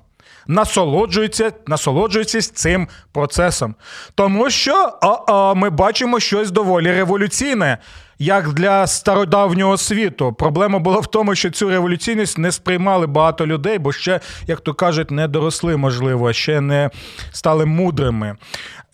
насолоджуються, 0.47 1.51
насолоджуються 1.67 2.41
цим 2.41 2.87
процесом. 3.11 3.75
Тому 4.15 4.49
що 4.49 4.93
а-а, 5.01 5.53
ми 5.53 5.69
бачимо 5.69 6.19
щось 6.19 6.51
доволі 6.51 6.91
революційне. 6.91 7.77
Як 8.19 8.53
для 8.53 8.87
стародавнього 8.87 9.77
світу, 9.77 10.33
проблема 10.33 10.79
була 10.79 10.99
в 10.99 11.07
тому, 11.07 11.35
що 11.35 11.49
цю 11.49 11.69
революційність 11.69 12.37
не 12.37 12.51
сприймали 12.51 13.07
багато 13.07 13.47
людей, 13.47 13.79
бо 13.79 13.91
ще, 13.91 14.19
як 14.47 14.61
то 14.61 14.73
кажуть, 14.73 15.11
не 15.11 15.27
доросли, 15.27 15.77
можливо, 15.77 16.33
ще 16.33 16.61
не 16.61 16.89
стали 17.31 17.65
мудрими. 17.65 18.35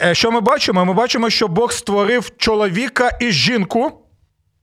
Е, 0.01 0.15
що 0.15 0.31
ми 0.31 0.41
бачимо? 0.41 0.85
Ми 0.85 0.93
бачимо, 0.93 1.29
що 1.29 1.47
Бог 1.47 1.71
створив 1.71 2.31
чоловіка 2.37 3.09
і 3.19 3.31
жінку. 3.31 3.91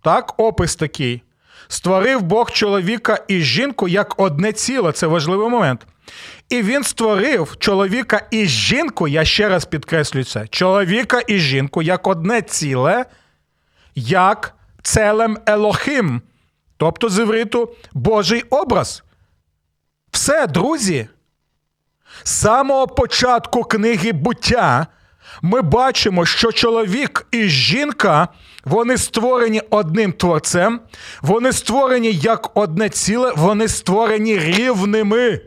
Так, 0.02 0.34
опис 0.36 0.76
такий. 0.76 1.22
Створив 1.68 2.22
Бог 2.22 2.50
чоловіка 2.50 3.18
і 3.28 3.40
жінку 3.40 3.88
як 3.88 4.20
одне 4.20 4.52
ціле. 4.52 4.92
Це 4.92 5.06
важливий 5.06 5.48
момент. 5.48 5.86
І 6.48 6.62
він 6.62 6.84
створив 6.84 7.56
чоловіка 7.58 8.26
і 8.30 8.46
жінку, 8.46 9.08
я 9.08 9.24
ще 9.24 9.48
раз 9.48 9.64
підкреслюю 9.64 10.24
це, 10.24 10.48
чоловіка 10.48 11.20
і 11.26 11.38
жінку 11.38 11.82
як 11.82 12.06
одне 12.06 12.42
ціле, 12.42 13.04
як 13.94 14.54
целем 14.82 15.38
Елохим, 15.46 16.22
тобто 16.76 17.08
з 17.08 17.18
івриту 17.18 17.74
Божий 17.92 18.42
образ. 18.42 19.02
Все, 20.10 20.46
друзі. 20.46 21.08
З 22.22 22.30
самого 22.30 22.86
початку 22.86 23.64
книги 23.64 24.12
буття 24.12 24.86
ми 25.42 25.62
бачимо, 25.62 26.26
що 26.26 26.52
чоловік 26.52 27.26
і 27.30 27.48
жінка 27.48 28.28
вони 28.64 28.98
створені 28.98 29.62
одним 29.70 30.12
творцем, 30.12 30.80
вони 31.22 31.52
створені 31.52 32.12
як 32.12 32.56
одне 32.56 32.88
ціле, 32.88 33.32
вони 33.36 33.68
створені 33.68 34.38
рівними. 34.38 35.40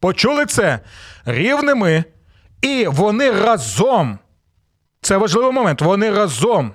Почули 0.00 0.46
це? 0.46 0.80
Рівними. 1.24 2.04
І 2.62 2.86
вони 2.88 3.30
разом. 3.30 4.18
Це 5.00 5.16
важливий 5.16 5.52
момент. 5.52 5.80
Вони 5.80 6.10
разом 6.10 6.74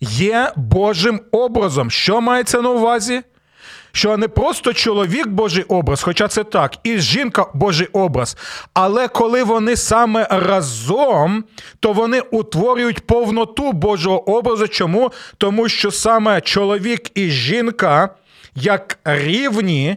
є 0.00 0.52
Божим 0.56 1.20
образом. 1.32 1.90
Що 1.90 2.20
мається 2.20 2.62
на 2.62 2.70
увазі? 2.70 3.22
Що 3.92 4.16
не 4.16 4.28
просто 4.28 4.72
чоловік 4.72 5.28
Божий 5.28 5.62
образ, 5.62 6.02
хоча 6.02 6.28
це 6.28 6.44
так, 6.44 6.76
і 6.82 6.98
жінка 6.98 7.46
Божий 7.54 7.86
образ. 7.92 8.36
Але 8.74 9.08
коли 9.08 9.42
вони 9.42 9.76
саме 9.76 10.26
разом, 10.30 11.44
то 11.80 11.92
вони 11.92 12.20
утворюють 12.20 13.06
повноту 13.06 13.72
Божого 13.72 14.30
образу. 14.30 14.68
Чому? 14.68 15.12
Тому 15.38 15.68
що 15.68 15.90
саме 15.90 16.40
чоловік 16.40 17.10
і 17.14 17.30
жінка, 17.30 18.08
як 18.54 18.98
рівні, 19.04 19.96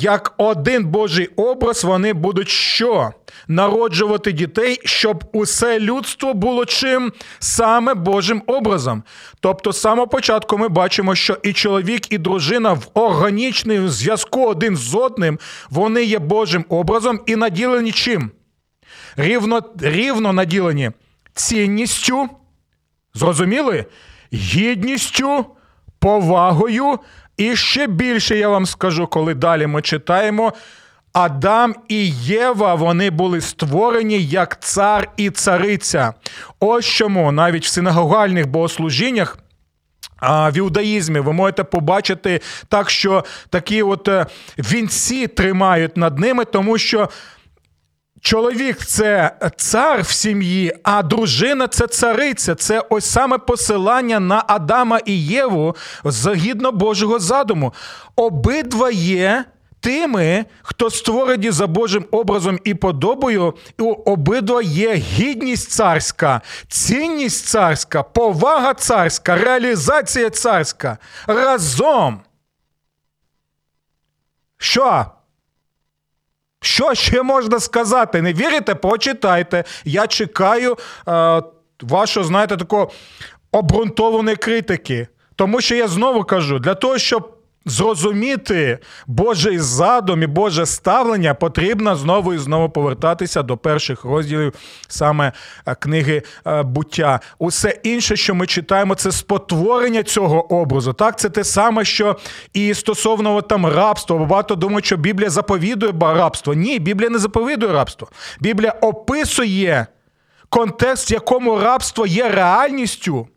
як 0.00 0.34
один 0.36 0.84
Божий 0.86 1.26
образ, 1.26 1.84
вони 1.84 2.12
будуть 2.12 2.48
що? 2.48 3.12
Народжувати 3.48 4.32
дітей, 4.32 4.80
щоб 4.84 5.24
усе 5.32 5.80
людство 5.80 6.34
було 6.34 6.64
чим 6.64 7.12
саме 7.38 7.94
Божим 7.94 8.42
образом. 8.46 9.02
Тобто, 9.40 9.72
з 9.72 9.80
самого 9.80 10.08
початку 10.08 10.58
ми 10.58 10.68
бачимо, 10.68 11.14
що 11.14 11.38
і 11.42 11.52
чоловік, 11.52 12.12
і 12.12 12.18
дружина 12.18 12.72
в 12.72 12.88
органічному 12.94 13.88
зв'язку 13.88 14.46
один 14.46 14.76
з 14.76 14.94
одним, 14.94 15.38
вони 15.70 16.04
є 16.04 16.18
Божим 16.18 16.64
образом 16.68 17.20
і 17.26 17.36
наділені 17.36 17.92
чим? 17.92 18.30
Рівно, 19.16 19.62
Рівно 19.80 20.32
наділені 20.32 20.90
цінністю, 21.34 22.28
зрозуміли? 23.14 23.86
Гідністю, 24.32 25.46
повагою. 26.02 26.98
І 27.36 27.56
ще 27.56 27.86
більше 27.86 28.36
я 28.36 28.48
вам 28.48 28.66
скажу, 28.66 29.06
коли 29.06 29.34
далі 29.34 29.66
ми 29.66 29.82
читаємо. 29.82 30.52
Адам 31.12 31.74
і 31.88 32.10
Єва 32.10 32.74
вони 32.74 33.10
були 33.10 33.40
створені 33.40 34.24
як 34.24 34.60
цар 34.60 35.08
і 35.16 35.30
цариця. 35.30 36.12
Ось 36.60 36.86
чому 36.86 37.32
навіть 37.32 37.64
в 37.64 37.68
синагогальних 37.68 38.46
богослужіннях. 38.46 39.38
В 40.22 40.52
іудаїзмі 40.56 41.20
ви 41.20 41.32
можете 41.32 41.64
побачити 41.64 42.40
так, 42.68 42.90
що 42.90 43.24
такі 43.50 43.82
от 43.82 44.08
е, 44.08 44.26
вінці 44.58 45.26
тримають 45.26 45.96
над 45.96 46.18
ними, 46.18 46.44
тому 46.44 46.78
що 46.78 47.08
Чоловік 48.22 48.84
це 48.84 49.36
цар 49.56 50.02
в 50.02 50.10
сім'ї, 50.10 50.72
а 50.82 51.02
дружина 51.02 51.68
це 51.68 51.86
цариця. 51.86 52.54
Це 52.54 52.80
ось 52.90 53.04
саме 53.04 53.38
посилання 53.38 54.20
на 54.20 54.44
Адама 54.46 54.98
і 55.04 55.26
Єву 55.26 55.76
згідно 56.04 56.72
Божого 56.72 57.18
задуму. 57.18 57.74
Обидва 58.16 58.90
є 58.90 59.44
тими, 59.80 60.44
хто 60.62 60.90
створені 60.90 61.50
за 61.50 61.66
Божим 61.66 62.04
образом 62.10 62.58
і 62.64 62.74
подобою, 62.74 63.54
і 63.78 63.82
обидва 63.82 64.62
є 64.62 64.94
гідність 64.94 65.70
царська, 65.70 66.40
цінність 66.68 67.46
царська, 67.46 68.02
повага 68.02 68.74
царська, 68.74 69.36
реалізація 69.36 70.30
царська 70.30 70.98
разом. 71.26 72.20
Що? 74.58 75.06
Що 76.62 76.94
ще 76.94 77.22
можна 77.22 77.60
сказати? 77.60 78.22
Не 78.22 78.32
вірите? 78.32 78.74
Почитайте. 78.74 79.64
Я 79.84 80.06
чекаю 80.06 80.76
е, 81.08 81.42
вашого, 81.82 82.26
знаєте, 82.26 82.56
такого 82.56 82.90
обґрунтованої 83.52 84.36
критики. 84.36 85.08
Тому 85.36 85.60
що 85.60 85.74
я 85.74 85.88
знову 85.88 86.24
кажу: 86.24 86.58
для 86.58 86.74
того, 86.74 86.98
щоб 86.98 87.36
зрозуміти 87.66 88.78
Божий 89.06 89.58
задум 89.58 90.22
і 90.22 90.26
Боже 90.26 90.66
ставлення, 90.66 91.34
потрібно 91.34 91.96
знову 91.96 92.34
і 92.34 92.38
знову 92.38 92.70
повертатися 92.70 93.42
до 93.42 93.56
перших 93.56 94.04
розділів 94.04 94.52
саме 94.88 95.32
е, 95.66 95.74
книги 95.74 96.22
е, 96.46 96.62
буття. 96.62 97.20
Усе 97.38 97.80
інше, 97.82 98.16
що 98.16 98.34
ми 98.34 98.46
читаємо, 98.46 98.94
це 98.94 99.12
спотворення 99.12 100.02
цього 100.02 100.52
образу. 100.54 100.92
Так, 100.92 101.18
це 101.18 101.30
те 101.30 101.44
саме, 101.44 101.84
що 101.84 102.16
і 102.52 102.74
стосовно 102.74 103.42
там 103.42 103.66
рабства. 103.66 104.18
Багато 104.18 104.54
думають, 104.54 104.84
що 104.86 104.96
Біблія 104.96 105.30
заповідує 105.30 105.92
рабство. 106.00 106.54
Ні, 106.54 106.78
Біблія 106.78 107.10
не 107.10 107.18
заповідує 107.18 107.72
рабство. 107.72 108.08
Біблія 108.40 108.72
описує 108.80 109.86
контекст, 110.48 111.10
в 111.10 111.12
якому 111.12 111.58
рабство 111.58 112.06
є 112.06 112.28
реальністю. 112.28 113.28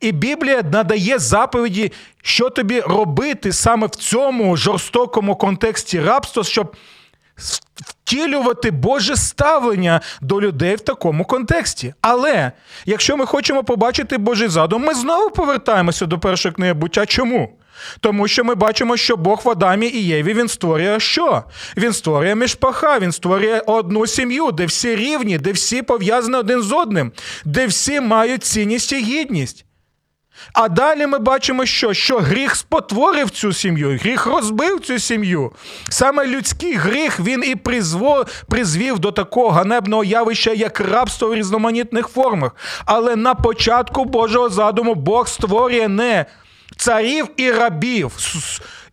І 0.00 0.12
Біблія 0.12 0.62
надає 0.72 1.18
заповіді, 1.18 1.92
що 2.22 2.50
тобі 2.50 2.80
робити 2.80 3.52
саме 3.52 3.86
в 3.86 3.90
цьому 3.90 4.56
жорстокому 4.56 5.36
контексті 5.36 6.00
рабства, 6.00 6.44
щоб 6.44 6.76
втілювати 7.76 8.70
Боже 8.70 9.16
ставлення 9.16 10.00
до 10.20 10.40
людей 10.40 10.76
в 10.76 10.80
такому 10.80 11.24
контексті. 11.24 11.94
Але 12.00 12.52
якщо 12.86 13.16
ми 13.16 13.26
хочемо 13.26 13.64
побачити 13.64 14.18
Божий 14.18 14.48
задум, 14.48 14.82
ми 14.82 14.94
знову 14.94 15.30
повертаємося 15.30 16.06
до 16.06 16.18
першої 16.18 16.54
книги 16.54 16.72
буття. 16.72 17.06
Чому? 17.06 17.56
Тому 18.00 18.28
що 18.28 18.44
ми 18.44 18.54
бачимо, 18.54 18.96
що 18.96 19.16
Бог 19.16 19.40
в 19.44 19.50
Адамі 19.50 19.86
і 19.86 20.06
Єві 20.06 20.34
він 20.34 20.48
створює 20.48 21.00
що? 21.00 21.44
Він 21.76 21.92
створює 21.92 22.34
мішпаха, 22.34 22.98
він 22.98 23.12
створює 23.12 23.62
одну 23.66 24.06
сім'ю, 24.06 24.52
де 24.52 24.66
всі 24.66 24.96
рівні, 24.96 25.38
де 25.38 25.52
всі 25.52 25.82
пов'язані 25.82 26.36
один 26.36 26.62
з 26.62 26.72
одним, 26.72 27.12
де 27.44 27.66
всі 27.66 28.00
мають 28.00 28.44
цінність 28.44 28.92
і 28.92 29.02
гідність. 29.02 29.64
А 30.52 30.68
далі 30.68 31.06
ми 31.06 31.18
бачимо, 31.18 31.66
що 31.66 31.94
що 31.94 32.18
гріх 32.18 32.56
спотворив 32.56 33.30
цю 33.30 33.52
сім'ю, 33.52 33.98
гріх 34.02 34.26
розбив 34.26 34.80
цю 34.80 34.98
сім'ю. 34.98 35.52
Саме 35.88 36.26
людський 36.26 36.74
гріх 36.74 37.20
він 37.20 37.44
і 37.46 37.54
призво, 37.54 38.26
призвів 38.48 38.98
до 38.98 39.12
такого 39.12 39.50
ганебного 39.50 40.04
явища, 40.04 40.52
як 40.52 40.80
рабство 40.80 41.28
в 41.28 41.34
різноманітних 41.34 42.08
формах. 42.08 42.52
Але 42.84 43.16
на 43.16 43.34
початку 43.34 44.04
Божого 44.04 44.48
задуму 44.48 44.94
Бог 44.94 45.28
створює 45.28 45.88
не 45.88 46.26
царів 46.76 47.28
і 47.36 47.50
рабів 47.50 48.12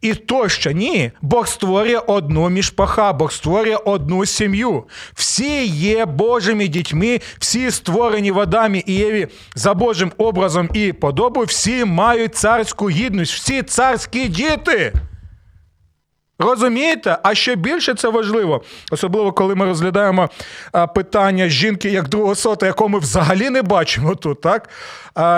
і 0.01 0.13
тощо. 0.13 0.71
Ні, 0.71 1.11
Бог 1.21 1.47
створює 1.47 1.97
одну 1.97 2.49
мішпаха, 2.49 3.13
Бог 3.13 3.31
створює 3.31 3.75
одну 3.75 4.25
сім'ю. 4.25 4.83
Всі 5.13 5.65
є 5.65 6.05
Божими 6.05 6.67
дітьми, 6.67 7.19
всі 7.39 7.71
створені 7.71 8.31
в 8.31 8.39
Адамі 8.39 8.83
і 8.85 8.93
Єві 8.93 9.27
за 9.55 9.73
Божим 9.73 10.11
образом 10.17 10.69
і 10.73 10.93
подобою, 10.93 11.45
всі 11.45 11.85
мають 11.85 12.35
царську 12.35 12.89
гідність, 12.89 13.33
всі 13.33 13.63
царські 13.63 14.27
діти. 14.27 14.93
Розумієте? 16.39 17.17
А 17.23 17.35
ще 17.35 17.55
більше 17.55 17.93
це 17.93 18.09
важливо, 18.09 18.63
особливо 18.91 19.31
коли 19.31 19.55
ми 19.55 19.65
розглядаємо 19.65 20.29
питання 20.95 21.47
жінки 21.47 21.89
як 21.89 22.07
другого 22.07 22.35
сота, 22.35 22.65
якого 22.65 22.89
ми 22.89 22.99
взагалі 22.99 23.49
не 23.49 23.61
бачимо 23.61 24.15
тут. 24.15 24.41
так? 24.41 24.69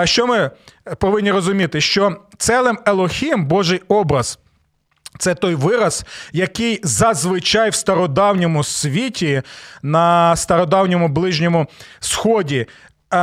Що 0.04 0.26
ми 0.26 0.50
повинні 0.98 1.32
розуміти? 1.32 1.80
Що 1.80 2.16
целем 2.38 2.78
Елохім, 2.86 3.46
Божий 3.46 3.82
образ, 3.88 4.38
це 5.18 5.34
той 5.34 5.54
вираз, 5.54 6.04
який 6.32 6.80
зазвичай 6.82 7.70
в 7.70 7.74
стародавньому 7.74 8.64
світі, 8.64 9.42
на 9.82 10.36
стародавньому 10.36 11.08
ближньому 11.08 11.66
сході, 12.00 12.66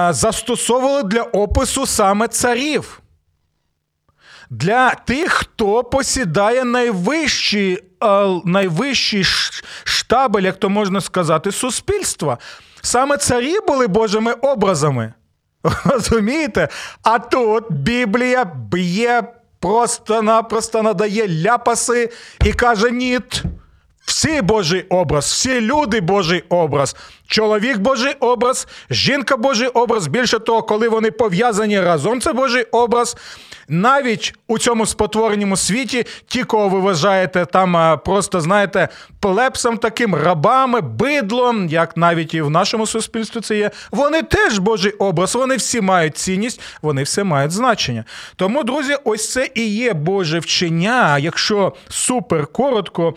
застосовували 0.09 1.03
для 1.03 1.21
опису 1.21 1.85
саме 1.85 2.27
царів. 2.27 3.01
для 4.49 4.89
тих, 4.89 5.31
хто 5.31 5.83
посідає 5.83 6.63
найвищий, 6.63 7.83
е, 8.03 8.41
найвищий 8.45 9.23
штабель, 9.83 10.41
як 10.41 10.57
то 10.59 10.69
можна 10.69 11.01
сказати, 11.01 11.51
суспільства. 11.51 12.37
Саме 12.81 13.17
царі 13.17 13.55
були 13.67 13.87
Божими 13.87 14.31
образами. 14.33 15.13
Розумієте? 15.85 16.67
А 17.03 17.19
тут 17.19 17.71
Біблія 17.71 18.45
б'є 18.45 19.23
просто-напросто 19.59 20.83
надає 20.83 21.27
ляпаси 21.43 22.09
і 22.45 22.53
каже: 22.53 22.91
ні. 22.91 23.19
Всі 24.07 24.41
Божий 24.41 24.85
образ, 24.89 25.25
всі 25.25 25.61
люди 25.61 26.01
Божий 26.01 26.43
образ, 26.49 26.95
чоловік 27.27 27.77
Божий 27.77 28.13
образ, 28.19 28.67
жінка 28.89 29.37
Божий 29.37 29.67
образ. 29.67 30.07
Більше 30.07 30.39
того, 30.39 30.61
коли 30.61 30.89
вони 30.89 31.11
пов'язані 31.11 31.79
разом, 31.79 32.21
це 32.21 32.33
Божий 32.33 32.63
образ. 32.63 33.17
Навіть 33.69 34.33
у 34.47 34.59
цьому 34.59 34.85
спотвореному 34.85 35.57
світі, 35.57 36.05
ті, 36.27 36.43
кого 36.43 36.69
ви 36.69 36.79
вважаєте 36.79 37.45
там 37.45 37.99
просто, 38.05 38.41
знаєте, 38.41 38.89
плепсом 39.19 39.77
таким, 39.77 40.15
рабами, 40.15 40.81
бидлом, 40.81 41.67
як 41.67 41.97
навіть 41.97 42.33
і 42.33 42.41
в 42.41 42.49
нашому 42.49 42.87
суспільстві 42.87 43.41
це 43.41 43.57
є, 43.57 43.71
вони 43.91 44.21
теж 44.21 44.59
Божий 44.59 44.91
образ, 44.91 45.35
вони 45.35 45.55
всі 45.55 45.81
мають 45.81 46.17
цінність, 46.17 46.61
вони 46.81 47.03
все 47.03 47.23
мають 47.23 47.51
значення. 47.51 48.03
Тому, 48.35 48.63
друзі, 48.63 48.95
ось 49.03 49.31
це 49.31 49.49
і 49.55 49.67
є 49.67 49.93
Боже 49.93 50.39
вчення. 50.39 51.17
Якщо 51.17 51.73
супер 51.89 52.47
коротко 52.47 53.13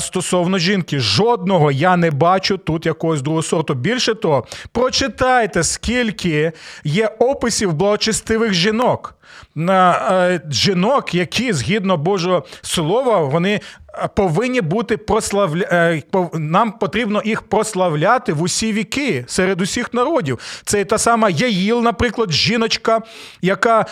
стосовно 0.00 0.58
жінки, 0.58 1.00
жодного 1.00 1.70
я 1.70 1.96
не 1.96 2.10
бачу 2.10 2.58
тут 2.58 2.86
якогось 2.86 3.22
другого 3.22 3.42
сорту. 3.44 3.74
Більше 3.74 4.14
того, 4.14 4.46
прочитайте, 4.72 5.62
скільки 5.62 6.52
є 6.84 7.06
описів 7.18 7.72
благочестивих 7.72 8.52
жінок. 8.54 9.14
На 9.54 9.92
е, 10.10 10.40
жінок, 10.50 11.14
які 11.14 11.52
згідно 11.52 11.96
Божого 11.96 12.44
слова, 12.62 13.18
вони 13.20 13.54
е, 13.54 14.08
повинні 14.14 14.60
бути 14.60 14.96
прославля... 14.96 15.64
е, 15.72 16.02
Нам 16.34 16.72
потрібно 16.72 17.22
їх 17.24 17.42
прославляти 17.42 18.32
в 18.32 18.42
усі 18.42 18.72
віки 18.72 19.24
серед 19.28 19.60
усіх 19.60 19.94
народів. 19.94 20.38
Це 20.64 20.84
та 20.84 20.98
сама 20.98 21.30
Яїл, 21.30 21.82
наприклад, 21.82 22.32
жіночка, 22.32 23.02
яка 23.42 23.86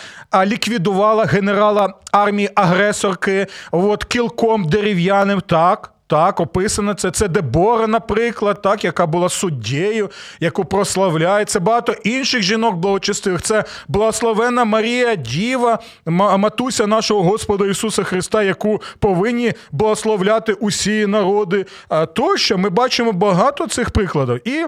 ліквідувала 0.46 1.24
генерала 1.24 1.94
армії 2.12 2.50
агресорки, 2.54 3.46
от 3.70 4.04
кілком 4.04 4.64
дерев'яним. 4.64 5.40
Так. 5.40 5.91
Так, 6.12 6.40
описано 6.40 6.94
це. 6.94 7.10
Це 7.10 7.28
Дебора, 7.28 7.86
наприклад, 7.86 8.62
так, 8.62 8.84
яка 8.84 9.06
була 9.06 9.28
суддєю, 9.28 10.10
яку 10.40 10.64
прославляє. 10.64 11.44
Це 11.44 11.60
багато 11.60 11.92
інших 11.92 12.42
жінок 12.42 12.76
благочестивих. 12.76 13.42
Це 13.42 13.64
благословена 13.88 14.64
Марія 14.64 15.14
Діва, 15.14 15.78
матуся 16.06 16.86
нашого 16.86 17.22
Господа 17.22 17.66
Ісуса 17.66 18.02
Христа, 18.02 18.42
яку 18.42 18.82
повинні 18.98 19.52
благословляти 19.70 20.52
усі 20.52 21.06
народи. 21.06 21.66
Тощо 22.14 22.58
ми 22.58 22.68
бачимо 22.68 23.12
багато 23.12 23.66
цих 23.66 23.90
прикладів. 23.90 24.48
І 24.48 24.66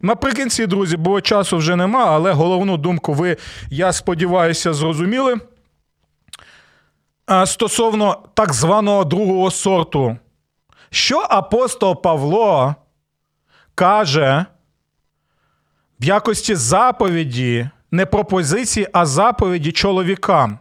наприкінці, 0.00 0.66
друзі, 0.66 0.96
бо 0.96 1.20
часу 1.20 1.56
вже 1.56 1.76
нема, 1.76 2.04
але 2.06 2.32
головну 2.32 2.76
думку 2.76 3.12
ви, 3.12 3.36
я 3.70 3.92
сподіваюся, 3.92 4.72
зрозуміли. 4.72 5.36
Стосовно 7.44 8.18
так 8.34 8.52
званого 8.52 9.04
другого 9.04 9.50
сорту. 9.50 10.16
Що 10.96 11.26
апостол 11.30 12.02
Павло 12.02 12.74
каже 13.74 14.46
в 16.00 16.04
якості 16.04 16.54
заповіді, 16.54 17.68
не 17.90 18.06
пропозиції, 18.06 18.88
а 18.92 19.06
заповіді 19.06 19.72
чоловікам? 19.72 20.58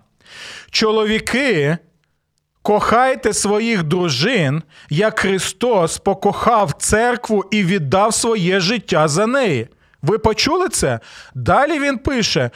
Чоловіки, 0.72 1.78
кохайте 2.62 3.34
своїх 3.34 3.84
дружин, 3.84 4.64
як 4.90 5.20
Христос 5.20 5.98
покохав 5.98 6.74
церкву 6.74 7.46
і 7.52 7.64
віддав 7.64 8.14
своє 8.14 8.60
життя 8.60 9.08
за 9.08 9.28
неї. 9.28 9.68
Ви 10.02 10.18
почули 10.18 10.70
це? 10.70 11.00
Далі 11.36 11.80
він 11.80 11.98
пише: 11.98 12.50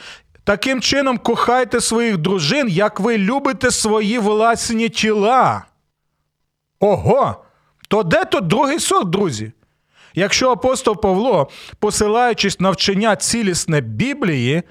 таким 0.44 0.80
чином 0.80 1.18
кохайте 1.18 1.80
своїх 1.80 2.18
дружин, 2.18 2.68
як 2.68 3.00
ви 3.00 3.18
любите 3.18 3.70
свої 3.70 4.18
власні 4.18 4.88
тіла. 4.88 5.64
Ого! 6.80 7.44
То 7.90 8.02
де 8.02 8.24
тут 8.24 8.46
другий 8.46 8.80
сорт, 8.80 9.10
друзі? 9.10 9.52
Якщо 10.14 10.50
апостол 10.50 11.00
Павло, 11.00 11.48
посилаючись 11.78 12.60
на 12.60 12.70
вчення 12.70 13.16
цілісне 13.16 13.80
Біблії, 13.80 14.62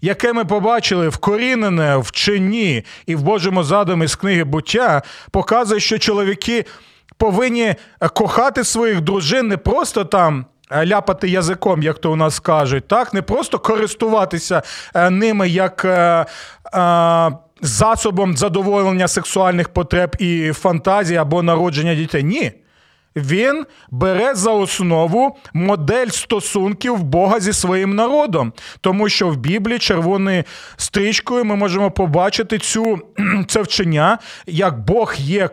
яке 0.00 0.32
ми 0.32 0.44
побачили 0.44 1.08
вкорінене 1.08 1.96
в 1.96 2.00
вченні 2.00 2.84
і 3.06 3.14
в 3.16 3.22
Божому 3.22 3.64
задумі 3.64 4.06
з 4.06 4.14
книги 4.14 4.44
буття, 4.44 5.02
показує, 5.30 5.80
що 5.80 5.98
чоловіки 5.98 6.64
повинні 7.16 7.62
е, 7.62 7.76
кохати 8.08 8.64
своїх 8.64 9.00
дружин 9.00 9.48
не 9.48 9.56
просто 9.56 10.04
там. 10.04 10.46
е, 10.72 10.86
Ляпати 10.86 11.28
язиком, 11.28 11.82
як 11.82 11.98
то 11.98 12.12
у 12.12 12.16
нас 12.16 12.40
кажуть, 12.40 12.88
так 12.88 13.14
не 13.14 13.22
просто 13.22 13.58
користуватися 13.58 14.62
е, 14.94 15.10
ними 15.10 15.48
як 15.48 15.84
е, 15.84 16.26
е, 16.74 17.30
засобом 17.62 18.36
задоволення 18.36 19.08
сексуальних 19.08 19.68
потреб 19.68 20.16
і 20.18 20.52
фантазій 20.52 21.16
або 21.16 21.42
народження 21.42 21.94
дітей. 21.94 22.24
Ні. 22.24 22.52
Він 23.16 23.66
бере 23.90 24.34
за 24.34 24.50
основу 24.50 25.36
модель 25.52 26.06
стосунків 26.06 27.02
Бога 27.02 27.40
зі 27.40 27.52
своїм 27.52 27.94
народом, 27.94 28.52
тому 28.80 29.08
що 29.08 29.28
в 29.28 29.36
Біблії 29.36 29.78
червоною 29.78 30.44
стрічкою 30.76 31.44
ми 31.44 31.56
можемо 31.56 31.90
побачити 31.90 32.58
цю 32.58 32.98
це 33.48 33.62
вчення, 33.62 34.18
як 34.46 34.84
Бог 34.84 35.14
є 35.18 35.50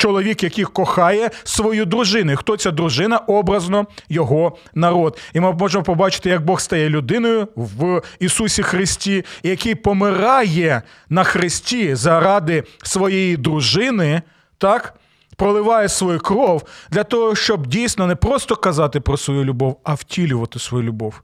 чоловік, 0.00 0.42
який 0.42 0.64
кохає 0.64 1.30
свою 1.44 1.84
дружину. 1.84 2.32
І 2.32 2.36
Хто 2.36 2.56
ця 2.56 2.70
дружина? 2.70 3.18
Образно 3.18 3.86
його 4.08 4.56
народ. 4.74 5.18
І 5.32 5.40
ми 5.40 5.52
можемо 5.52 5.84
побачити, 5.84 6.30
як 6.30 6.44
Бог 6.44 6.60
стає 6.60 6.88
людиною 6.88 7.48
в 7.56 8.02
Ісусі 8.20 8.62
Христі, 8.62 9.24
який 9.42 9.74
помирає 9.74 10.82
на 11.08 11.24
Христі 11.24 11.94
заради 11.94 12.64
своєї 12.82 13.36
дружини, 13.36 14.22
так? 14.58 14.94
Проливає 15.36 15.88
свою 15.88 16.18
кров 16.18 16.62
для 16.90 17.04
того, 17.04 17.34
щоб 17.34 17.66
дійсно 17.66 18.06
не 18.06 18.14
просто 18.14 18.56
казати 18.56 19.00
про 19.00 19.16
свою 19.16 19.44
любов, 19.44 19.80
а 19.84 19.94
втілювати 19.94 20.58
свою 20.58 20.84
любов. 20.84 21.22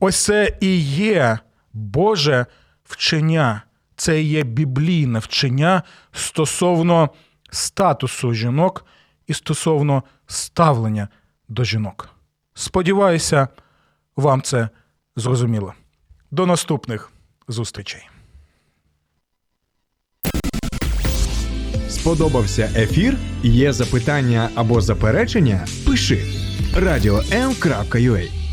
Ось 0.00 0.24
це 0.24 0.56
і 0.60 0.78
є 0.80 1.38
Боже 1.72 2.46
вчення, 2.84 3.62
це 3.96 4.22
і 4.22 4.24
є 4.24 4.42
біблійне 4.42 5.18
вчення 5.18 5.82
стосовно 6.12 7.10
статусу 7.50 8.34
жінок 8.34 8.84
і 9.26 9.34
стосовно 9.34 10.02
ставлення 10.26 11.08
до 11.48 11.64
жінок. 11.64 12.08
Сподіваюся, 12.54 13.48
вам 14.16 14.42
це 14.42 14.68
зрозуміло. 15.16 15.74
До 16.30 16.46
наступних 16.46 17.10
зустрічей. 17.48 18.08
Сподобався 21.88 22.70
ефір? 22.76 23.16
Є 23.42 23.72
запитання 23.72 24.50
або 24.54 24.80
заперечення? 24.80 25.66
Пиши 25.86 26.24
радіом.ua 26.76 28.45